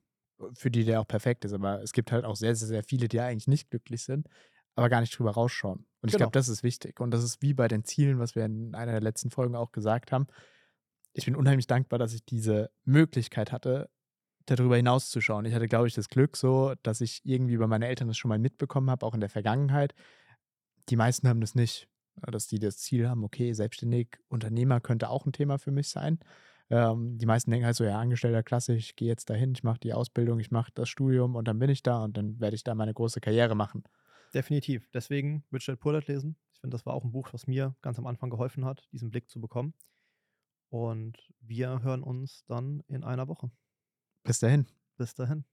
Für 0.55 0.71
die 0.71 0.85
der 0.85 1.01
auch 1.01 1.07
perfekt 1.07 1.45
ist. 1.45 1.53
Aber 1.53 1.83
es 1.83 1.93
gibt 1.93 2.11
halt 2.11 2.25
auch 2.25 2.37
sehr, 2.37 2.55
sehr, 2.55 2.69
sehr 2.69 2.83
viele, 2.83 3.09
die 3.09 3.21
eigentlich 3.21 3.49
nicht 3.49 3.71
glücklich 3.71 4.03
sind, 4.03 4.29
aber 4.75 4.89
gar 4.89 5.01
nicht 5.01 5.17
drüber 5.17 5.33
rausschauen. 5.33 5.87
Und 6.01 6.09
ich 6.09 6.13
genau. 6.13 6.25
glaube, 6.25 6.33
das 6.33 6.49
ist 6.49 6.63
wichtig. 6.63 7.01
Und 7.01 7.11
das 7.11 7.23
ist 7.23 7.43
wie 7.43 7.53
bei 7.53 7.69
den 7.69 7.85
Zielen, 7.85 8.19
was 8.19 8.35
wir 8.35 8.47
in 8.47 8.75
einer 8.75 8.93
der 8.93 9.01
letzten 9.01 9.31
Folgen 9.31 9.55
auch 9.55 9.73
gesagt 9.73 10.11
haben 10.11 10.27
ich 11.15 11.25
bin 11.25 11.37
unheimlich 11.37 11.67
dankbar, 11.67 11.99
dass 11.99 12.13
ich 12.13 12.25
diese 12.25 12.71
Möglichkeit 12.85 13.53
hatte, 13.53 13.89
darüber 14.47 14.77
hinauszuschauen. 14.77 15.47
Ich 15.47 15.55
hatte, 15.55 15.69
glaube 15.69 15.89
ich, 15.89 15.95
das 15.95 16.09
Glück 16.09 16.37
so, 16.37 16.75
dass 16.83 17.01
ich 17.01 17.23
irgendwie 17.25 17.57
bei 17.57 17.67
meinen 17.67 17.83
Eltern 17.83 18.09
das 18.09 18.19
schon 18.19 18.29
mal 18.29 18.39
mitbekommen 18.39 18.91
habe, 18.91 19.07
auch 19.07 19.15
in 19.15 19.21
der 19.21 19.31
Vergangenheit. 19.31 19.95
Die 20.91 20.97
meisten 20.97 21.29
haben 21.29 21.41
das 21.41 21.55
nicht, 21.55 21.89
dass 22.17 22.47
die 22.47 22.59
das 22.59 22.79
Ziel 22.79 23.09
haben, 23.09 23.25
okay, 23.25 23.53
selbstständig, 23.53 24.19
Unternehmer 24.29 24.81
könnte 24.81 25.09
auch 25.09 25.25
ein 25.25 25.33
Thema 25.33 25.59
für 25.59 25.71
mich 25.71 25.89
sein. 25.89 26.19
Ähm, 26.71 27.19
die 27.19 27.27
meisten 27.27 27.51
denken 27.51 27.67
halt 27.67 27.77
so, 27.77 27.85
ja, 27.85 27.99
Angestellter, 27.99 28.43
klasse, 28.43 28.75
ich 28.75 28.97
gehe 28.97 29.09
jetzt 29.09 29.31
dahin, 29.31 29.53
ich 29.53 29.63
mache 29.63 29.81
die 29.81 29.93
Ausbildung, 29.93 30.41
ich 30.41 30.51
mache 30.51 30.73
das 30.75 30.89
Studium 30.89 31.37
und 31.37 31.47
dann 31.49 31.59
bin 31.59 31.71
ich 31.71 31.83
da 31.83 32.03
und 32.05 32.17
dann 32.17 32.41
werde 32.41 32.57
ich 32.57 32.65
da 32.65 32.75
meine 32.75 32.95
große 32.95 33.21
Karriere 33.21 33.55
machen. 33.55 33.85
Definitiv. 34.33 34.89
Deswegen 34.93 35.45
Richard 35.53 35.79
Poordat 35.79 36.09
lesen. 36.09 36.37
Ich 36.55 36.61
finde, 36.61 36.75
das 36.75 36.87
war 36.87 36.95
auch 36.95 37.05
ein 37.05 37.13
Buch, 37.13 37.33
was 37.33 37.47
mir 37.47 37.77
ganz 37.83 37.99
am 37.99 38.07
Anfang 38.07 38.31
geholfen 38.31 38.65
hat, 38.65 38.89
diesen 38.93 39.11
Blick 39.11 39.29
zu 39.29 39.41
bekommen. 39.41 39.75
Und 40.75 41.33
wir 41.39 41.85
hören 41.85 42.03
uns 42.03 42.45
dann 42.47 42.83
in 42.89 43.05
einer 43.05 43.29
Woche. 43.29 43.49
Bis 44.25 44.41
dahin. 44.41 44.67
Bis 44.97 45.15
dahin. 45.15 45.45